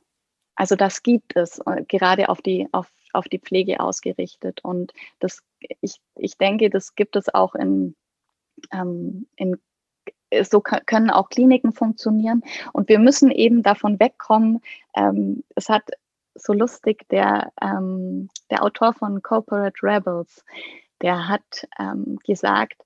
Also 0.54 0.76
das 0.76 1.02
gibt 1.02 1.36
es, 1.36 1.58
äh, 1.60 1.84
gerade 1.88 2.28
auf 2.28 2.42
die, 2.42 2.68
auf, 2.72 2.92
auf 3.12 3.28
die 3.28 3.38
Pflege 3.38 3.80
ausgerichtet. 3.80 4.60
Und 4.62 4.92
das, 5.18 5.42
ich, 5.80 6.00
ich 6.16 6.36
denke, 6.36 6.68
das 6.68 6.94
gibt 6.94 7.16
es 7.16 7.32
auch 7.32 7.54
in 7.54 7.94
ähm, 8.72 9.26
in 9.36 9.56
so 10.42 10.60
können 10.60 11.10
auch 11.10 11.28
Kliniken 11.28 11.72
funktionieren. 11.72 12.42
Und 12.72 12.88
wir 12.88 12.98
müssen 12.98 13.30
eben 13.30 13.62
davon 13.62 13.98
wegkommen. 13.98 14.60
Ähm, 14.94 15.42
es 15.56 15.68
hat 15.68 15.82
so 16.34 16.52
lustig 16.52 17.08
der, 17.08 17.52
ähm, 17.60 18.28
der 18.50 18.62
Autor 18.62 18.92
von 18.94 19.22
Corporate 19.22 19.76
Rebels, 19.82 20.44
der 21.02 21.28
hat 21.28 21.66
ähm, 21.78 22.18
gesagt, 22.24 22.82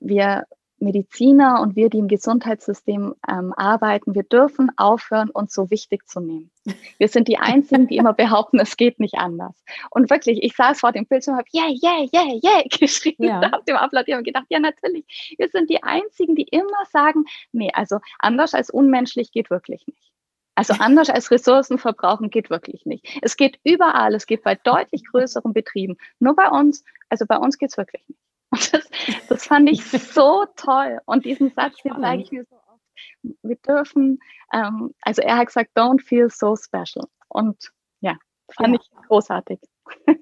wir 0.00 0.44
Mediziner 0.80 1.60
und 1.60 1.76
wir, 1.76 1.90
die 1.90 1.98
im 1.98 2.08
Gesundheitssystem 2.08 3.14
ähm, 3.28 3.52
arbeiten, 3.56 4.14
wir 4.14 4.22
dürfen 4.22 4.70
aufhören, 4.76 5.30
uns 5.30 5.52
so 5.52 5.70
wichtig 5.70 6.06
zu 6.08 6.20
nehmen. 6.20 6.50
Wir 6.98 7.08
sind 7.08 7.28
die 7.28 7.38
Einzigen, 7.38 7.86
die 7.88 7.96
immer 7.96 8.12
behaupten, 8.12 8.60
es 8.60 8.76
geht 8.76 9.00
nicht 9.00 9.14
anders. 9.14 9.64
Und 9.90 10.10
wirklich, 10.10 10.42
ich 10.42 10.54
saß 10.54 10.80
vor 10.80 10.92
dem 10.92 11.06
Bildschirm 11.06 11.34
und 11.34 11.40
habe 11.40 11.48
yeah, 11.54 11.68
yeah, 11.82 12.08
yeah, 12.12 12.40
yeah 12.42 12.62
geschrieben 12.78 13.24
ja. 13.24 13.40
auf 13.52 13.64
dem 13.64 13.76
Applaudieren 13.76 14.18
und 14.18 14.24
gedacht, 14.24 14.46
ja 14.50 14.58
natürlich, 14.58 15.34
wir 15.38 15.48
sind 15.48 15.70
die 15.70 15.82
Einzigen, 15.82 16.34
die 16.34 16.48
immer 16.50 16.84
sagen, 16.92 17.24
nee, 17.52 17.70
also 17.72 17.98
anders 18.18 18.54
als 18.54 18.70
unmenschlich 18.70 19.32
geht 19.32 19.50
wirklich 19.50 19.86
nicht. 19.86 20.12
Also 20.54 20.74
anders 20.80 21.08
als 21.08 21.30
Ressourcen 21.30 21.78
verbrauchen 21.78 22.30
geht 22.30 22.50
wirklich 22.50 22.84
nicht. 22.84 23.06
Es 23.22 23.36
geht 23.36 23.60
überall, 23.62 24.12
es 24.14 24.26
geht 24.26 24.42
bei 24.42 24.56
deutlich 24.56 25.04
größeren 25.04 25.52
Betrieben. 25.52 25.96
Nur 26.18 26.34
bei 26.34 26.48
uns, 26.48 26.84
also 27.08 27.26
bei 27.26 27.36
uns 27.36 27.58
geht 27.58 27.70
es 27.70 27.76
wirklich 27.76 28.02
nicht. 28.08 28.18
Und 28.50 28.72
das, 28.72 28.88
das 29.28 29.44
fand 29.44 29.68
ich 29.68 29.84
so 29.84 30.46
toll. 30.56 31.00
Und 31.04 31.24
diesen 31.24 31.50
Satz, 31.50 31.76
den 31.82 32.00
sage 32.00 32.22
ich 32.22 32.32
mir 32.32 32.44
so 32.44 32.56
oft. 32.56 33.36
Wir 33.42 33.56
dürfen, 33.56 34.20
ähm, 34.52 34.94
also 35.02 35.22
er 35.22 35.36
hat 35.36 35.46
gesagt, 35.46 35.70
don't 35.76 36.00
feel 36.00 36.30
so 36.30 36.56
special. 36.56 37.06
Und 37.28 37.72
ja, 38.00 38.16
fand 38.50 38.74
ja. 38.74 38.80
ich 38.80 39.06
großartig. 39.06 39.60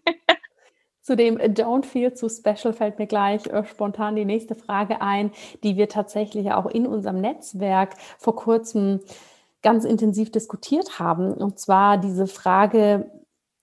Zu 1.06 1.14
dem 1.14 1.38
Don't 1.38 1.84
Feel 1.84 2.16
so 2.16 2.28
Special 2.28 2.72
fällt 2.72 2.98
mir 2.98 3.06
gleich 3.06 3.46
äh, 3.46 3.64
spontan 3.64 4.16
die 4.16 4.24
nächste 4.24 4.56
Frage 4.56 5.00
ein, 5.00 5.30
die 5.62 5.76
wir 5.76 5.88
tatsächlich 5.88 6.50
auch 6.50 6.66
in 6.66 6.84
unserem 6.84 7.20
Netzwerk 7.20 7.94
vor 8.18 8.34
kurzem 8.34 8.98
ganz 9.62 9.84
intensiv 9.84 10.32
diskutiert 10.32 10.98
haben. 10.98 11.32
Und 11.32 11.60
zwar 11.60 11.98
diese 11.98 12.26
Frage, 12.26 13.08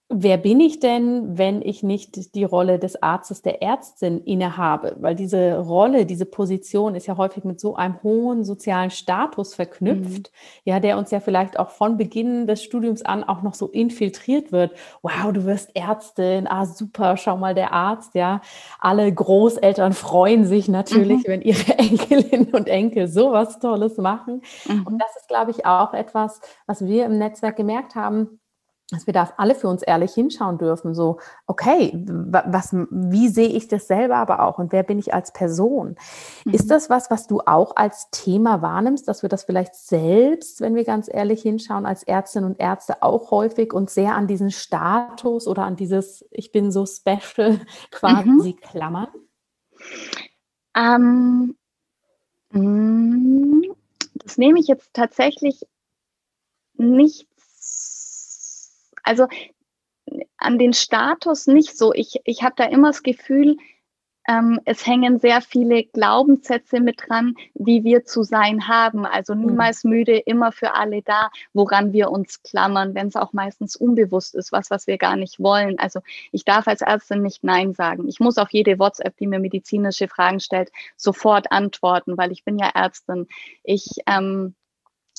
wer 0.10 0.38
bin 0.38 0.60
ich 0.60 0.80
denn, 0.80 1.38
wenn 1.38 1.62
ich 1.62 1.82
nicht 1.82 2.36
die 2.36 2.44
Rolle 2.44 2.78
des 2.78 3.02
Arztes, 3.02 3.42
der 3.42 3.62
Ärztin 3.62 4.20
innehabe? 4.22 4.96
Weil 5.00 5.16
diese 5.16 5.58
Rolle, 5.60 6.06
diese 6.06 6.26
Position 6.26 6.96
ist 6.96 7.08
ja 7.08 7.18
häufig 7.18 7.44
mit 7.44 7.60
so 7.60 7.76
einem 7.76 8.02
hohen 8.04 8.44
sozialen 8.44 8.92
Status 8.92 9.56
verknüpft, 9.56 10.32
mhm. 10.32 10.62
ja, 10.66 10.80
der 10.80 10.98
uns 10.98 11.12
ja 11.12 11.20
vielleicht 11.20 11.58
auch 11.58 11.70
von 11.70 11.98
Beginn 11.98 12.48
des 12.48 12.64
Studiums 12.64 13.02
an 13.04 13.24
auch 13.24 13.42
noch 13.42 13.54
so 13.54 13.68
infiltriert 13.68 14.52
wird. 14.52 14.72
Wow, 15.02 15.32
du 15.34 15.46
wirst 15.46 15.76
Ärztin, 15.76 16.48
ah 16.48 16.66
super, 16.66 17.18
schau 17.18 17.38
mal 17.38 17.56
der 17.56 17.74
Arzt, 17.74 18.14
ja. 18.14 18.42
Alle 18.80 19.12
Großeltern 19.12 19.94
freuen 19.94 20.46
sich 20.46 20.68
natürlich, 20.68 21.24
mhm. 21.24 21.28
wenn 21.28 21.42
ihre 21.42 21.74
Enkelinnen 21.78 22.54
und 22.54 22.68
Enkel 22.68 23.08
sowas 23.08 23.60
Tolles 23.60 23.98
machen. 23.98 24.42
Mhm. 24.68 24.86
Und 24.86 25.00
das 25.00 25.16
ist, 25.16 25.28
glaube 25.28 25.52
ich, 25.52 25.66
auch 25.66 25.94
etwas, 25.94 26.42
was 26.68 26.86
wir 26.86 27.06
im 27.06 27.18
Netzwerk 27.18 27.56
gemerkt 27.56 27.96
haben 27.96 28.40
dass 28.90 29.08
wir 29.08 29.14
da 29.14 29.32
alle 29.38 29.56
für 29.56 29.68
uns 29.68 29.82
ehrlich 29.82 30.14
hinschauen 30.14 30.58
dürfen. 30.58 30.94
So, 30.94 31.20
okay, 31.48 31.92
was, 32.06 32.74
wie 32.74 33.28
sehe 33.30 33.48
ich 33.48 33.68
das 33.68 33.88
selber 33.88 34.18
aber 34.18 34.44
auch 34.44 34.60
und 34.60 34.72
wer 34.72 34.84
bin 34.84 35.00
ich 35.00 35.14
als 35.14 35.32
Person? 35.32 35.96
Mhm. 36.46 36.54
Ist 36.54 36.70
das 36.70 36.90
was, 36.90 37.10
was 37.10 37.28
du 37.28 37.42
auch 37.42 37.76
als 37.76 38.10
Thema 38.12 38.62
wahrnimmst, 38.62 39.08
dass 39.08 39.22
wir 39.22 39.30
das 39.30 39.44
vielleicht 39.44 39.76
selbst, 39.76 40.62
wenn 40.62 40.76
wir 40.76 40.84
ganz 40.84 41.10
ehrlich 41.12 41.42
hinschauen, 41.42 41.86
als 41.86 42.04
Ärztinnen 42.04 42.50
und 42.50 42.60
Ärzte 42.60 43.02
auch 43.02 43.32
häufig 43.32 43.74
und 43.74 43.90
sehr 43.90 44.16
an 44.16 44.28
diesen 44.28 44.52
Status 44.52 45.48
oder 45.48 45.64
an 45.64 45.76
dieses 45.76 46.26
Ich 46.32 46.52
bin 46.52 46.72
so 46.72 46.86
special 46.86 47.60
quasi 47.92 48.52
mhm. 48.52 48.60
klammern? 48.62 49.08
Ähm, 50.76 51.56
mm, 52.52 53.62
das 54.16 54.38
nehme 54.38 54.60
ich 54.60 54.68
jetzt 54.68 54.94
tatsächlich 54.94 55.62
nicht 56.76 57.28
also 59.04 59.28
an 60.38 60.58
den 60.58 60.74
Status 60.74 61.48
nicht 61.48 61.78
so. 61.78 61.94
Ich, 61.94 62.20
ich 62.26 62.44
habe 62.44 62.56
da 62.58 62.66
immer 62.66 62.90
das 62.90 63.04
Gefühl, 63.04 63.58
ähm, 64.28 64.62
es 64.64 64.86
hängen 64.86 65.20
sehr 65.20 65.42
viele 65.42 65.84
Glaubenssätze 65.84 66.80
mit 66.80 67.02
dran, 67.06 67.36
wie 67.56 67.84
wir 67.84 68.06
zu 68.06 68.24
sein 68.24 68.68
haben. 68.68 69.06
Also 69.06 69.36
mhm. 69.36 69.48
niemals 69.48 69.84
müde, 69.84 70.18
immer 70.18 70.52
für 70.52 70.76
alle 70.76 71.02
da, 71.02 71.30
woran 71.54 71.92
wir 71.92 72.10
uns 72.10 72.42
klammern, 72.42 72.96
wenn 72.96 73.08
es 73.08 73.16
auch 73.16 73.34
meistens 73.34 73.76
unbewusst 73.76 74.36
ist, 74.36 74.52
was, 74.52 74.70
was 74.70 74.88
wir 74.88 74.98
gar 74.98 75.18
nicht 75.18 75.40
wollen. 75.40 75.78
Also 75.78 76.00
ich 76.32 76.46
darf 76.46 76.68
als 76.68 76.82
Ärztin 76.82 77.22
nicht 77.22 77.44
Nein 77.44 77.74
sagen. 77.74 78.08
Ich 78.08 78.20
muss 78.20 78.38
auf 78.38 78.52
jede 78.52 78.80
WhatsApp, 78.80 79.18
die 79.18 79.28
mir 79.28 79.40
medizinische 79.40 80.08
Fragen 80.08 80.40
stellt, 80.40 80.72
sofort 80.96 81.52
antworten, 81.52 82.18
weil 82.18 82.32
ich 82.32 82.46
bin 82.46 82.58
ja 82.58 82.70
Ärztin. 82.74 83.28
Ich 83.64 83.90
ähm, 84.08 84.56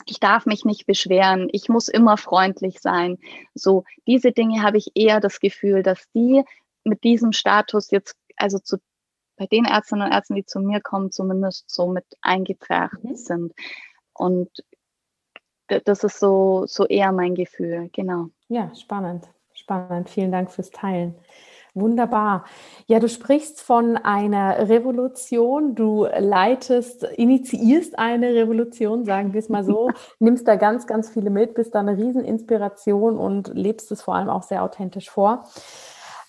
ich 0.07 0.21
darf 0.21 0.47
mich 0.47 0.65
nicht 0.65 0.87
beschweren, 0.87 1.49
ich 1.53 1.69
muss 1.69 1.89
immer 1.89 2.17
freundlich 2.17 2.81
sein. 2.81 3.19
So, 3.55 3.85
diese 4.07 4.33
Dinge 4.33 4.63
habe 4.63 4.79
ich 4.79 4.93
eher 4.95 5.21
das 5.21 5.41
Gefühl, 5.41 5.83
dass 5.83 6.11
die 6.13 6.45
mit 6.85 7.05
diesem 7.05 7.33
Status 7.33 7.91
jetzt, 7.91 8.17
also 8.37 8.59
zu, 8.59 8.79
bei 9.37 9.47
den 9.47 9.65
Ärztinnen 9.65 10.07
und 10.07 10.13
Ärzten, 10.13 10.35
die 10.35 10.45
zu 10.45 10.61
mir 10.61 10.81
kommen, 10.81 11.11
zumindest 11.11 11.71
so 11.71 11.87
mit 11.87 12.05
eingetragen 12.21 13.11
mhm. 13.11 13.17
sind. 13.17 13.53
Und 14.13 14.51
das 15.67 16.05
ist 16.05 16.19
so, 16.19 16.67
so 16.67 16.87
eher 16.87 17.13
mein 17.13 17.35
Gefühl, 17.35 17.89
genau. 17.93 18.29
Ja, 18.49 18.75
spannend, 18.75 19.29
spannend. 19.55 20.11
Vielen 20.11 20.31
Dank 20.31 20.51
fürs 20.51 20.71
Teilen. 20.71 21.15
Wunderbar. 21.75 22.45
Ja, 22.87 23.01
du 23.01 23.09
sprichst 23.09 23.61
von 23.61 23.97
einer 23.97 24.69
Revolution, 24.69 25.75
du 25.75 26.07
leitest, 26.07 27.03
initiierst 27.03 27.99
eine 27.99 28.33
Revolution, 28.33 29.05
sagen 29.05 29.33
wir 29.33 29.41
es 29.41 29.49
mal 29.49 29.65
so, 29.65 29.91
nimmst 30.21 30.47
da 30.47 30.55
ganz, 30.55 30.87
ganz 30.87 31.11
viele 31.11 31.31
mit, 31.31 31.55
bist 31.55 31.75
da 31.75 31.81
eine 31.81 31.97
Rieseninspiration 31.97 33.19
und 33.19 33.49
lebst 33.55 33.91
es 33.91 34.03
vor 34.03 34.15
allem 34.15 34.29
auch 34.29 34.45
sehr 34.45 34.63
authentisch 34.63 35.11
vor. 35.11 35.45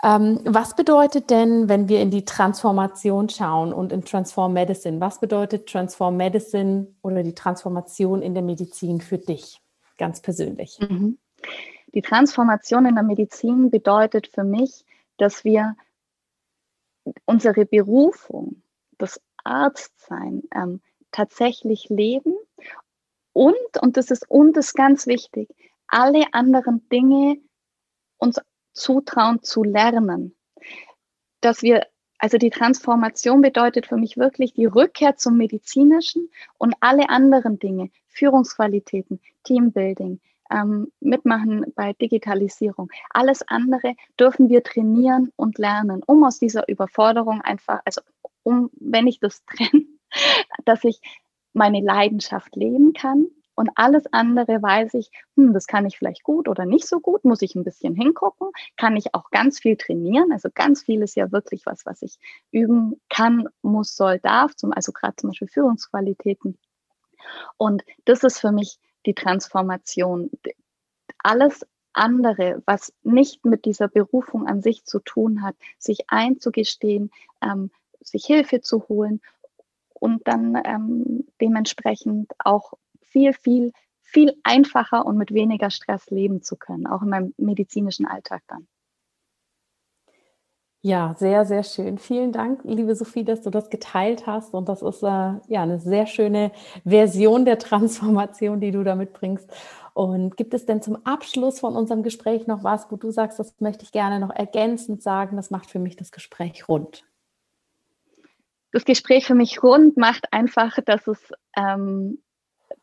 Ähm, 0.03 0.39
was 0.45 0.75
bedeutet 0.75 1.29
denn, 1.29 1.69
wenn 1.69 1.89
wir 1.89 2.01
in 2.01 2.09
die 2.09 2.25
Transformation 2.25 3.29
schauen 3.29 3.71
und 3.71 3.91
in 3.91 4.03
Transform 4.03 4.53
Medicine, 4.53 4.99
was 4.99 5.19
bedeutet 5.19 5.67
Transform 5.67 6.17
Medicine 6.17 6.87
oder 7.03 7.21
die 7.21 7.35
Transformation 7.35 8.23
in 8.23 8.33
der 8.33 8.43
Medizin 8.43 8.99
für 8.99 9.19
dich 9.19 9.61
ganz 9.99 10.21
persönlich? 10.21 10.79
Mhm. 10.79 11.19
Die 11.93 12.01
Transformation 12.01 12.85
in 12.85 12.95
der 12.95 13.03
Medizin 13.03 13.69
bedeutet 13.69 14.27
für 14.27 14.43
mich, 14.43 14.85
dass 15.17 15.43
wir 15.43 15.75
unsere 17.25 17.65
Berufung, 17.65 18.61
das 18.97 19.21
Arztsein, 19.43 20.43
ähm, 20.53 20.81
tatsächlich 21.11 21.89
leben 21.89 22.35
und, 23.33 23.55
und 23.81 23.97
das 23.97 24.11
ist 24.11 24.29
und 24.29 24.57
ist 24.57 24.73
ganz 24.73 25.07
wichtig, 25.07 25.49
alle 25.87 26.25
anderen 26.33 26.87
Dinge 26.89 27.37
uns 28.17 28.39
zutrauen 28.73 29.41
zu 29.43 29.63
lernen. 29.63 30.35
Dass 31.41 31.61
wir, 31.61 31.85
also 32.17 32.37
die 32.37 32.49
Transformation 32.49 33.41
bedeutet 33.41 33.87
für 33.87 33.97
mich 33.97 34.17
wirklich 34.17 34.53
die 34.53 34.65
Rückkehr 34.65 35.15
zum 35.15 35.37
Medizinischen 35.37 36.29
und 36.57 36.75
alle 36.79 37.09
anderen 37.09 37.59
Dinge, 37.59 37.91
Führungsqualitäten, 38.07 39.19
Teambuilding, 39.43 40.19
ähm, 40.51 40.91
mitmachen 40.99 41.65
bei 41.75 41.93
Digitalisierung. 41.93 42.89
Alles 43.09 43.41
andere 43.47 43.95
dürfen 44.19 44.49
wir 44.49 44.63
trainieren 44.63 45.31
und 45.35 45.57
lernen, 45.57 46.01
um 46.05 46.23
aus 46.23 46.39
dieser 46.39 46.67
Überforderung 46.67 47.41
einfach, 47.41 47.81
also 47.85 48.01
um, 48.43 48.69
wenn 48.73 49.07
ich 49.07 49.19
das 49.19 49.43
trenne, 49.45 49.85
dass 50.65 50.83
ich 50.83 51.01
meine 51.53 51.81
Leidenschaft 51.81 52.55
leben 52.55 52.93
kann. 52.93 53.27
Und 53.57 53.69
alles 53.75 54.03
andere 54.11 54.61
weiß 54.61 54.95
ich, 54.95 55.09
hm, 55.37 55.53
das 55.53 55.65
kann 55.65 55.85
ich 55.85 55.97
vielleicht 55.97 56.23
gut 56.23 56.49
oder 56.49 56.65
nicht 56.65 56.85
so 56.85 56.99
gut, 56.99 57.23
muss 57.23 57.41
ich 57.41 57.55
ein 57.55 57.63
bisschen 57.63 57.95
hingucken, 57.95 58.49
kann 58.75 58.97
ich 58.97 59.15
auch 59.15 59.31
ganz 59.31 59.59
viel 59.59 59.77
trainieren. 59.77 60.33
Also 60.33 60.49
ganz 60.53 60.83
viel 60.83 61.01
ist 61.01 61.15
ja 61.15 61.31
wirklich 61.31 61.65
was, 61.65 61.85
was 61.85 62.01
ich 62.01 62.19
üben 62.51 62.99
kann, 63.09 63.47
muss, 63.61 63.95
soll, 63.95 64.19
darf, 64.19 64.55
zum, 64.57 64.73
also 64.73 64.91
gerade 64.91 65.15
zum 65.15 65.29
Beispiel 65.29 65.47
Führungsqualitäten. 65.47 66.57
Und 67.57 67.83
das 68.03 68.23
ist 68.23 68.39
für 68.39 68.51
mich 68.51 68.77
die 69.05 69.13
Transformation. 69.13 70.29
Alles 71.19 71.65
andere, 71.93 72.61
was 72.65 72.93
nicht 73.03 73.45
mit 73.45 73.65
dieser 73.65 73.87
Berufung 73.87 74.47
an 74.47 74.61
sich 74.61 74.85
zu 74.85 74.99
tun 74.99 75.41
hat, 75.41 75.55
sich 75.77 76.09
einzugestehen, 76.09 77.11
ähm, 77.41 77.71
sich 78.01 78.25
Hilfe 78.25 78.61
zu 78.61 78.87
holen 78.89 79.21
und 79.93 80.27
dann 80.27 80.61
ähm, 80.65 81.25
dementsprechend 81.41 82.31
auch 82.39 82.73
viel, 83.01 83.33
viel, 83.33 83.71
viel 84.01 84.33
einfacher 84.43 85.05
und 85.05 85.17
mit 85.17 85.33
weniger 85.33 85.69
Stress 85.69 86.09
leben 86.09 86.41
zu 86.41 86.57
können, 86.57 86.85
auch 86.85 87.01
in 87.01 87.09
meinem 87.09 87.33
medizinischen 87.37 88.05
Alltag 88.05 88.43
dann. 88.47 88.67
Ja, 90.85 91.15
sehr, 91.17 91.45
sehr 91.45 91.63
schön. 91.63 91.97
Vielen 91.97 92.31
Dank, 92.31 92.59
liebe 92.63 92.93
Sophie, 92.93 93.23
dass 93.23 93.41
du 93.41 93.49
das 93.49 93.71
geteilt 93.71 94.27
hast. 94.27 94.53
Und 94.53 94.69
das 94.69 94.83
ist 94.83 95.01
äh, 95.01 95.07
ja 95.07 95.63
eine 95.63 95.79
sehr 95.79 96.05
schöne 96.05 96.51
Version 96.83 97.43
der 97.43 97.57
Transformation, 97.57 98.59
die 98.59 98.69
du 98.69 98.83
da 98.83 98.93
mitbringst. 98.93 99.49
Und 99.95 100.37
gibt 100.37 100.53
es 100.53 100.67
denn 100.67 100.83
zum 100.83 101.03
Abschluss 101.03 101.59
von 101.59 101.75
unserem 101.75 102.03
Gespräch 102.03 102.45
noch 102.45 102.63
was, 102.63 102.91
wo 102.91 102.97
du 102.97 103.09
sagst, 103.09 103.39
das 103.39 103.59
möchte 103.59 103.83
ich 103.83 103.91
gerne 103.93 104.19
noch 104.19 104.29
ergänzend 104.29 105.01
sagen? 105.01 105.37
Das 105.37 105.49
macht 105.49 105.71
für 105.71 105.79
mich 105.79 105.95
das 105.95 106.11
Gespräch 106.11 106.69
rund. 106.69 107.03
Das 108.71 108.85
Gespräch 108.85 109.25
für 109.25 109.33
mich 109.33 109.63
rund 109.63 109.97
macht 109.97 110.31
einfach, 110.33 110.77
dass 110.85 111.07
es 111.07 111.17
ähm, 111.57 112.19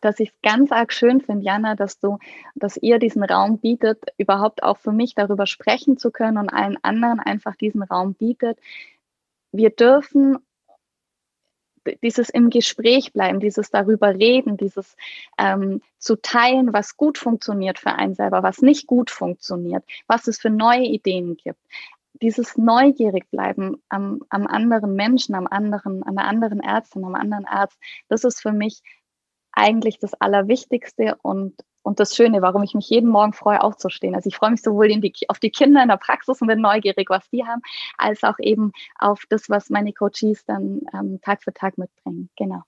dass 0.01 0.21
ich 0.21 0.31
es 0.31 0.41
ganz 0.43 0.73
arg 0.73 0.93
schön 0.93 1.21
finde, 1.21 1.45
Jana, 1.45 1.75
dass 1.75 1.99
du, 1.99 2.19
dass 2.55 2.77
ihr 2.77 2.99
diesen 2.99 3.23
Raum 3.23 3.59
bietet, 3.59 4.05
überhaupt 4.19 4.63
auch 4.63 4.79
für 4.79 4.93
mich 4.93 5.15
darüber 5.15 5.47
sprechen 5.47 5.99
zu 5.99 6.11
können 6.11 6.39
und 6.39 6.49
allen 6.49 6.79
anderen 6.83 7.21
einfach 7.21 7.57
diesen 7.57 7.83
Raum 7.83 8.15
bietet. 8.15 8.59
Wir 9.53 9.71
dürfen 9.71 10.39
dieses 12.03 12.29
im 12.31 12.51
Gespräch 12.51 13.13
bleiben, 13.13 13.41
dieses 13.41 13.71
darüber 13.71 14.15
reden, 14.15 14.57
dieses 14.57 14.97
ähm, 15.39 15.83
zu 15.99 16.17
teilen, 16.17 16.73
was 16.73 16.97
gut 16.97 17.19
funktioniert 17.19 17.79
für 17.79 17.93
einen 17.93 18.15
selber, 18.15 18.43
was 18.43 18.63
nicht 18.63 18.87
gut 18.87 19.11
funktioniert, 19.11 19.85
was 20.07 20.27
es 20.27 20.39
für 20.39 20.51
neue 20.51 20.85
Ideen 20.85 21.37
gibt. 21.37 21.61
Dieses 22.15 22.57
neugierig 22.57 23.29
bleiben 23.31 23.83
am, 23.89 24.23
am 24.29 24.47
anderen 24.47 24.95
Menschen, 24.95 25.35
am 25.35 25.47
anderen, 25.49 26.03
an 26.03 26.15
der 26.15 26.27
anderen 26.27 26.61
Ärztin, 26.61 27.05
am 27.05 27.15
anderen 27.15 27.47
Arzt, 27.47 27.79
das 28.09 28.25
ist 28.25 28.41
für 28.41 28.53
mich 28.53 28.83
eigentlich 29.53 29.99
das 29.99 30.15
Allerwichtigste 30.15 31.17
und 31.23 31.55
und 31.83 31.99
das 32.01 32.15
Schöne, 32.15 32.43
warum 32.43 32.63
ich 32.63 32.75
mich 32.75 32.89
jeden 32.91 33.11
Morgen 33.11 33.33
freue, 33.33 33.61
aufzustehen. 33.61 34.15
Also 34.15 34.29
ich 34.29 34.37
freue 34.37 34.53
mich 34.53 34.63
sowohl 34.63 34.89
die, 34.89 35.13
auf 35.29 35.41
die 35.41 35.51
Kinder 35.51 35.83
in 35.83 35.89
der 35.89 35.97
Praxis 35.97 36.41
und 36.41 36.47
bin 36.47 36.61
neugierig, 36.61 37.11
was 37.11 37.29
die 37.31 37.45
haben, 37.45 37.61
als 37.99 38.23
auch 38.23 38.39
eben 38.39 38.73
auf 38.99 39.25
das, 39.29 39.51
was 39.51 39.69
meine 39.69 39.93
Coaches 39.93 40.45
dann 40.47 40.83
ähm, 40.95 41.21
Tag 41.23 41.43
für 41.43 41.53
Tag 41.53 41.79
mitbringen. 41.79 42.31
Genau. 42.37 42.63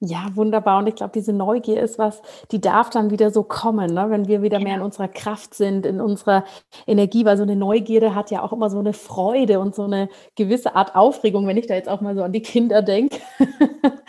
Ja, 0.00 0.26
wunderbar. 0.34 0.78
Und 0.78 0.88
ich 0.88 0.94
glaube, 0.94 1.12
diese 1.14 1.32
Neugier 1.32 1.80
ist 1.80 1.98
was, 1.98 2.20
die 2.50 2.60
darf 2.60 2.90
dann 2.90 3.10
wieder 3.10 3.30
so 3.30 3.42
kommen, 3.42 3.94
ne? 3.94 4.10
wenn 4.10 4.28
wir 4.28 4.42
wieder 4.42 4.60
mehr 4.60 4.76
in 4.76 4.82
unserer 4.82 5.08
Kraft 5.08 5.54
sind, 5.54 5.86
in 5.86 6.02
unserer 6.02 6.44
Energie, 6.86 7.24
weil 7.24 7.38
so 7.38 7.44
eine 7.44 7.56
Neugierde 7.56 8.14
hat 8.14 8.30
ja 8.30 8.42
auch 8.42 8.52
immer 8.52 8.68
so 8.68 8.78
eine 8.78 8.92
Freude 8.92 9.58
und 9.58 9.74
so 9.74 9.84
eine 9.84 10.10
gewisse 10.34 10.76
Art 10.76 10.94
Aufregung, 10.94 11.46
wenn 11.46 11.56
ich 11.56 11.66
da 11.66 11.74
jetzt 11.74 11.88
auch 11.88 12.02
mal 12.02 12.14
so 12.14 12.22
an 12.22 12.32
die 12.32 12.42
Kinder 12.42 12.82
denke. 12.82 13.16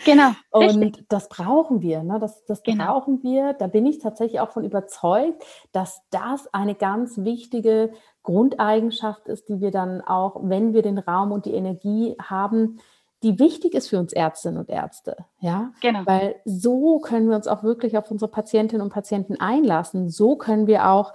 Genau. 0.04 0.32
und 0.50 0.82
richtig. 0.82 1.06
das 1.08 1.30
brauchen 1.30 1.80
wir, 1.80 2.02
ne? 2.02 2.18
das, 2.20 2.44
das 2.44 2.62
genau. 2.62 2.84
brauchen 2.84 3.22
wir. 3.22 3.54
Da 3.54 3.66
bin 3.66 3.86
ich 3.86 3.98
tatsächlich 3.98 4.40
auch 4.40 4.50
von 4.50 4.64
überzeugt, 4.64 5.42
dass 5.72 6.02
das 6.10 6.52
eine 6.52 6.74
ganz 6.74 7.16
wichtige 7.16 7.92
Grundeigenschaft 8.24 9.26
ist, 9.26 9.48
die 9.48 9.62
wir 9.62 9.70
dann 9.70 10.02
auch, 10.02 10.38
wenn 10.42 10.74
wir 10.74 10.82
den 10.82 10.98
Raum 10.98 11.32
und 11.32 11.46
die 11.46 11.54
Energie 11.54 12.14
haben, 12.20 12.78
die 13.22 13.38
wichtig 13.38 13.74
ist 13.74 13.88
für 13.88 13.98
uns 13.98 14.12
Ärztinnen 14.12 14.58
und 14.58 14.68
Ärzte. 14.68 15.16
Ja, 15.40 15.72
genau. 15.80 16.02
Weil 16.04 16.36
so 16.44 17.00
können 17.00 17.28
wir 17.28 17.36
uns 17.36 17.48
auch 17.48 17.62
wirklich 17.62 17.98
auf 17.98 18.10
unsere 18.10 18.30
Patientinnen 18.30 18.82
und 18.82 18.92
Patienten 18.92 19.40
einlassen. 19.40 20.08
So 20.08 20.36
können 20.36 20.66
wir 20.66 20.88
auch 20.88 21.12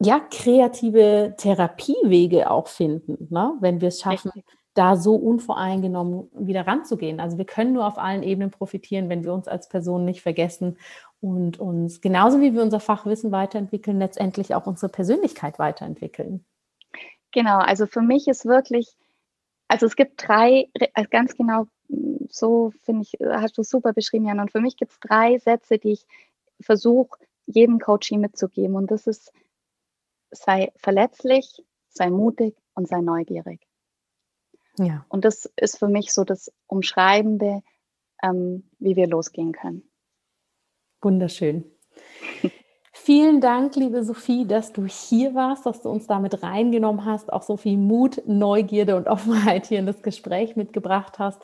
ja, 0.00 0.20
kreative 0.30 1.34
Therapiewege 1.36 2.50
auch 2.50 2.68
finden, 2.68 3.26
ne? 3.30 3.54
wenn 3.60 3.80
wir 3.80 3.88
es 3.88 4.00
schaffen, 4.00 4.30
Richtig. 4.34 4.56
da 4.72 4.96
so 4.96 5.14
unvoreingenommen 5.14 6.30
wieder 6.32 6.66
ranzugehen. 6.66 7.20
Also 7.20 7.36
wir 7.36 7.44
können 7.44 7.74
nur 7.74 7.86
auf 7.86 7.98
allen 7.98 8.22
Ebenen 8.22 8.50
profitieren, 8.50 9.10
wenn 9.10 9.24
wir 9.24 9.34
uns 9.34 9.46
als 9.46 9.68
Person 9.68 10.06
nicht 10.06 10.22
vergessen 10.22 10.78
und 11.20 11.60
uns 11.60 12.00
genauso 12.00 12.40
wie 12.40 12.54
wir 12.54 12.62
unser 12.62 12.80
Fachwissen 12.80 13.30
weiterentwickeln, 13.30 13.98
letztendlich 13.98 14.54
auch 14.54 14.66
unsere 14.66 14.90
Persönlichkeit 14.90 15.58
weiterentwickeln. 15.58 16.46
Genau, 17.32 17.58
also 17.58 17.86
für 17.86 18.00
mich 18.00 18.26
ist 18.26 18.46
wirklich 18.46 18.96
also 19.70 19.86
es 19.86 19.94
gibt 19.94 20.26
drei, 20.26 20.68
äh, 20.74 21.06
ganz 21.08 21.36
genau, 21.36 21.66
so 22.28 22.72
finde 22.82 23.02
ich, 23.02 23.20
äh, 23.20 23.34
hast 23.34 23.56
du 23.56 23.62
super 23.62 23.92
beschrieben, 23.92 24.26
Jan. 24.26 24.40
Und 24.40 24.50
für 24.50 24.60
mich 24.60 24.76
gibt 24.76 24.90
es 24.90 24.98
drei 24.98 25.38
Sätze, 25.38 25.78
die 25.78 25.92
ich 25.92 26.06
versuche, 26.60 27.16
jedem 27.46 27.78
Coaching 27.78 28.20
mitzugeben. 28.20 28.74
Und 28.74 28.90
das 28.90 29.06
ist, 29.06 29.32
sei 30.32 30.72
verletzlich, 30.74 31.64
sei 31.88 32.10
mutig 32.10 32.56
und 32.74 32.88
sei 32.88 33.00
neugierig. 33.00 33.60
Ja. 34.76 35.06
Und 35.08 35.24
das 35.24 35.48
ist 35.54 35.78
für 35.78 35.88
mich 35.88 36.12
so 36.12 36.24
das 36.24 36.52
Umschreibende, 36.66 37.62
ähm, 38.24 38.68
wie 38.80 38.96
wir 38.96 39.06
losgehen 39.06 39.52
können. 39.52 39.88
Wunderschön. 41.00 41.64
Vielen 43.02 43.40
Dank, 43.40 43.76
liebe 43.76 44.04
Sophie, 44.04 44.46
dass 44.46 44.74
du 44.74 44.84
hier 44.84 45.34
warst, 45.34 45.64
dass 45.64 45.80
du 45.80 45.88
uns 45.88 46.06
damit 46.06 46.42
reingenommen 46.42 47.06
hast, 47.06 47.32
auch 47.32 47.42
so 47.42 47.56
viel 47.56 47.78
Mut, 47.78 48.20
Neugierde 48.26 48.94
und 48.94 49.08
Offenheit 49.08 49.64
hier 49.66 49.78
in 49.78 49.86
das 49.86 50.02
Gespräch 50.02 50.54
mitgebracht 50.54 51.18
hast. 51.18 51.40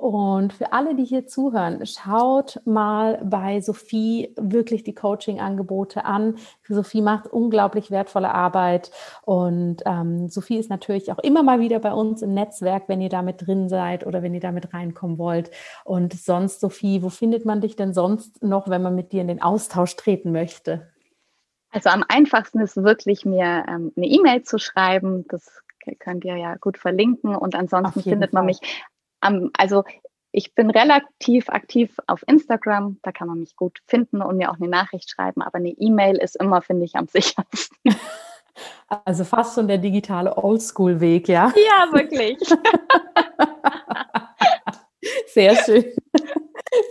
Und 0.00 0.54
für 0.54 0.72
alle, 0.72 0.94
die 0.94 1.04
hier 1.04 1.26
zuhören, 1.26 1.84
schaut 1.84 2.58
mal 2.64 3.20
bei 3.22 3.60
Sophie 3.60 4.32
wirklich 4.38 4.82
die 4.82 4.94
Coaching-Angebote 4.94 6.06
an. 6.06 6.36
Sophie 6.66 7.02
macht 7.02 7.26
unglaublich 7.26 7.90
wertvolle 7.90 8.32
Arbeit 8.32 8.92
und 9.26 9.82
ähm, 9.84 10.30
Sophie 10.30 10.56
ist 10.56 10.70
natürlich 10.70 11.12
auch 11.12 11.18
immer 11.18 11.42
mal 11.42 11.60
wieder 11.60 11.80
bei 11.80 11.92
uns 11.92 12.22
im 12.22 12.32
Netzwerk, 12.32 12.84
wenn 12.86 13.02
ihr 13.02 13.10
damit 13.10 13.46
drin 13.46 13.68
seid 13.68 14.06
oder 14.06 14.22
wenn 14.22 14.32
ihr 14.32 14.40
damit 14.40 14.72
reinkommen 14.72 15.18
wollt. 15.18 15.50
Und 15.84 16.14
sonst, 16.14 16.60
Sophie, 16.60 17.02
wo 17.02 17.10
findet 17.10 17.44
man 17.44 17.60
dich 17.60 17.76
denn 17.76 17.92
sonst 17.92 18.42
noch, 18.42 18.70
wenn 18.70 18.80
man 18.80 18.94
mit 18.94 19.12
dir 19.12 19.20
in 19.20 19.28
den 19.28 19.42
Austausch 19.42 19.96
treten 19.96 20.32
möchte? 20.32 20.88
Also 21.72 21.90
am 21.90 22.06
einfachsten 22.08 22.60
ist 22.60 22.78
wirklich 22.78 23.26
mir 23.26 23.64
ähm, 23.68 23.92
eine 23.94 24.06
E-Mail 24.06 24.44
zu 24.44 24.56
schreiben. 24.58 25.26
Das 25.28 25.60
könnt 25.98 26.24
ihr 26.24 26.36
ja 26.36 26.56
gut 26.56 26.78
verlinken. 26.78 27.36
Und 27.36 27.54
ansonsten 27.54 28.00
findet 28.02 28.32
man 28.32 28.44
Fall. 28.44 28.46
mich 28.46 28.60
am, 29.20 29.50
also 29.56 29.84
ich 30.32 30.54
bin 30.54 30.70
relativ 30.70 31.48
aktiv 31.48 31.96
auf 32.06 32.22
Instagram, 32.26 32.98
da 33.02 33.12
kann 33.12 33.28
man 33.28 33.40
mich 33.40 33.56
gut 33.56 33.78
finden 33.86 34.22
und 34.22 34.36
mir 34.36 34.50
auch 34.50 34.60
eine 34.60 34.68
Nachricht 34.68 35.10
schreiben, 35.10 35.42
aber 35.42 35.58
eine 35.58 35.70
E-Mail 35.70 36.16
ist 36.16 36.36
immer, 36.36 36.62
finde 36.62 36.84
ich, 36.84 36.96
am 36.96 37.06
sichersten. 37.12 37.96
Also 38.88 39.24
fast 39.24 39.54
schon 39.54 39.68
der 39.68 39.78
digitale 39.78 40.36
Oldschool-Weg, 40.36 41.28
ja? 41.28 41.52
Ja, 41.56 41.92
wirklich. 41.92 42.38
Sehr 45.28 45.56
schön. 45.56 45.84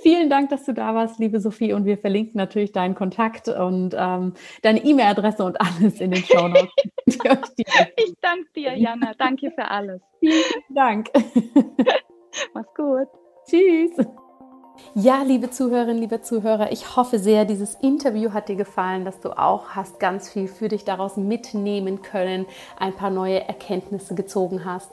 Vielen 0.01 0.29
Dank, 0.29 0.49
dass 0.49 0.65
du 0.65 0.73
da 0.73 0.95
warst, 0.95 1.19
liebe 1.19 1.39
Sophie. 1.39 1.73
Und 1.73 1.85
wir 1.85 1.97
verlinken 1.97 2.37
natürlich 2.37 2.71
deinen 2.71 2.95
Kontakt 2.95 3.47
und 3.47 3.95
ähm, 3.97 4.33
deine 4.61 4.83
E-Mail-Adresse 4.83 5.43
und 5.43 5.59
alles 5.61 6.01
in 6.01 6.11
den 6.11 6.23
Show 6.23 6.47
Notes. 6.47 6.73
ich 7.05 8.13
danke 8.21 8.47
dir, 8.55 8.75
Jana. 8.75 9.13
Danke 9.17 9.51
für 9.51 9.69
alles. 9.69 10.01
Vielen 10.19 10.43
Dank. 10.69 11.09
Mach's 12.53 12.73
gut. 12.75 13.07
Tschüss. 13.47 14.05
Ja, 14.95 15.23
liebe 15.23 15.49
Zuhörerinnen, 15.49 15.97
liebe 15.97 16.21
Zuhörer, 16.21 16.71
ich 16.71 16.95
hoffe 16.95 17.19
sehr, 17.19 17.45
dieses 17.45 17.75
Interview 17.75 18.31
hat 18.31 18.49
dir 18.49 18.55
gefallen, 18.55 19.05
dass 19.05 19.19
du 19.19 19.37
auch 19.37 19.69
hast 19.69 19.99
ganz 19.99 20.29
viel 20.29 20.47
für 20.47 20.67
dich 20.67 20.85
daraus 20.85 21.17
mitnehmen 21.17 22.01
können, 22.01 22.45
ein 22.77 22.93
paar 22.93 23.09
neue 23.09 23.45
Erkenntnisse 23.45 24.15
gezogen 24.15 24.65
hast. 24.65 24.89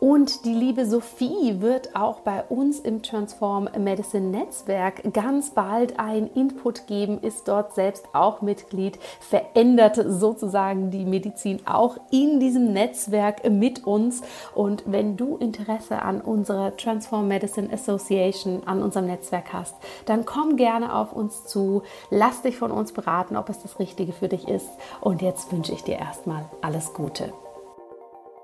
Und 0.00 0.46
die 0.46 0.54
liebe 0.54 0.86
Sophie 0.86 1.60
wird 1.60 1.94
auch 1.94 2.20
bei 2.20 2.42
uns 2.44 2.80
im 2.80 3.02
Transform 3.02 3.68
Medicine 3.78 4.28
Netzwerk 4.28 5.12
ganz 5.12 5.50
bald 5.50 6.00
einen 6.00 6.28
Input 6.28 6.86
geben, 6.86 7.20
ist 7.20 7.48
dort 7.48 7.74
selbst 7.74 8.06
auch 8.14 8.40
Mitglied, 8.40 8.98
verändert 9.20 10.02
sozusagen 10.08 10.90
die 10.90 11.04
Medizin 11.04 11.66
auch 11.66 11.98
in 12.10 12.40
diesem 12.40 12.72
Netzwerk 12.72 13.46
mit 13.50 13.86
uns. 13.86 14.22
Und 14.54 14.84
wenn 14.86 15.18
du 15.18 15.36
Interesse 15.36 16.00
an 16.00 16.22
unserer 16.22 16.74
Transform 16.78 17.28
Medicine 17.28 17.70
Association, 17.70 18.62
an 18.64 18.82
unserem 18.82 19.06
Netzwerk 19.06 19.52
hast, 19.52 19.74
dann 20.06 20.24
komm 20.24 20.56
gerne 20.56 20.94
auf 20.94 21.12
uns 21.12 21.44
zu, 21.44 21.82
lass 22.08 22.40
dich 22.40 22.56
von 22.56 22.70
uns 22.70 22.92
beraten, 22.92 23.36
ob 23.36 23.50
es 23.50 23.60
das 23.60 23.78
Richtige 23.78 24.14
für 24.14 24.28
dich 24.28 24.48
ist. 24.48 24.70
Und 25.02 25.20
jetzt 25.20 25.52
wünsche 25.52 25.72
ich 25.72 25.84
dir 25.84 25.98
erstmal 25.98 26.46
alles 26.62 26.94
Gute. 26.94 27.34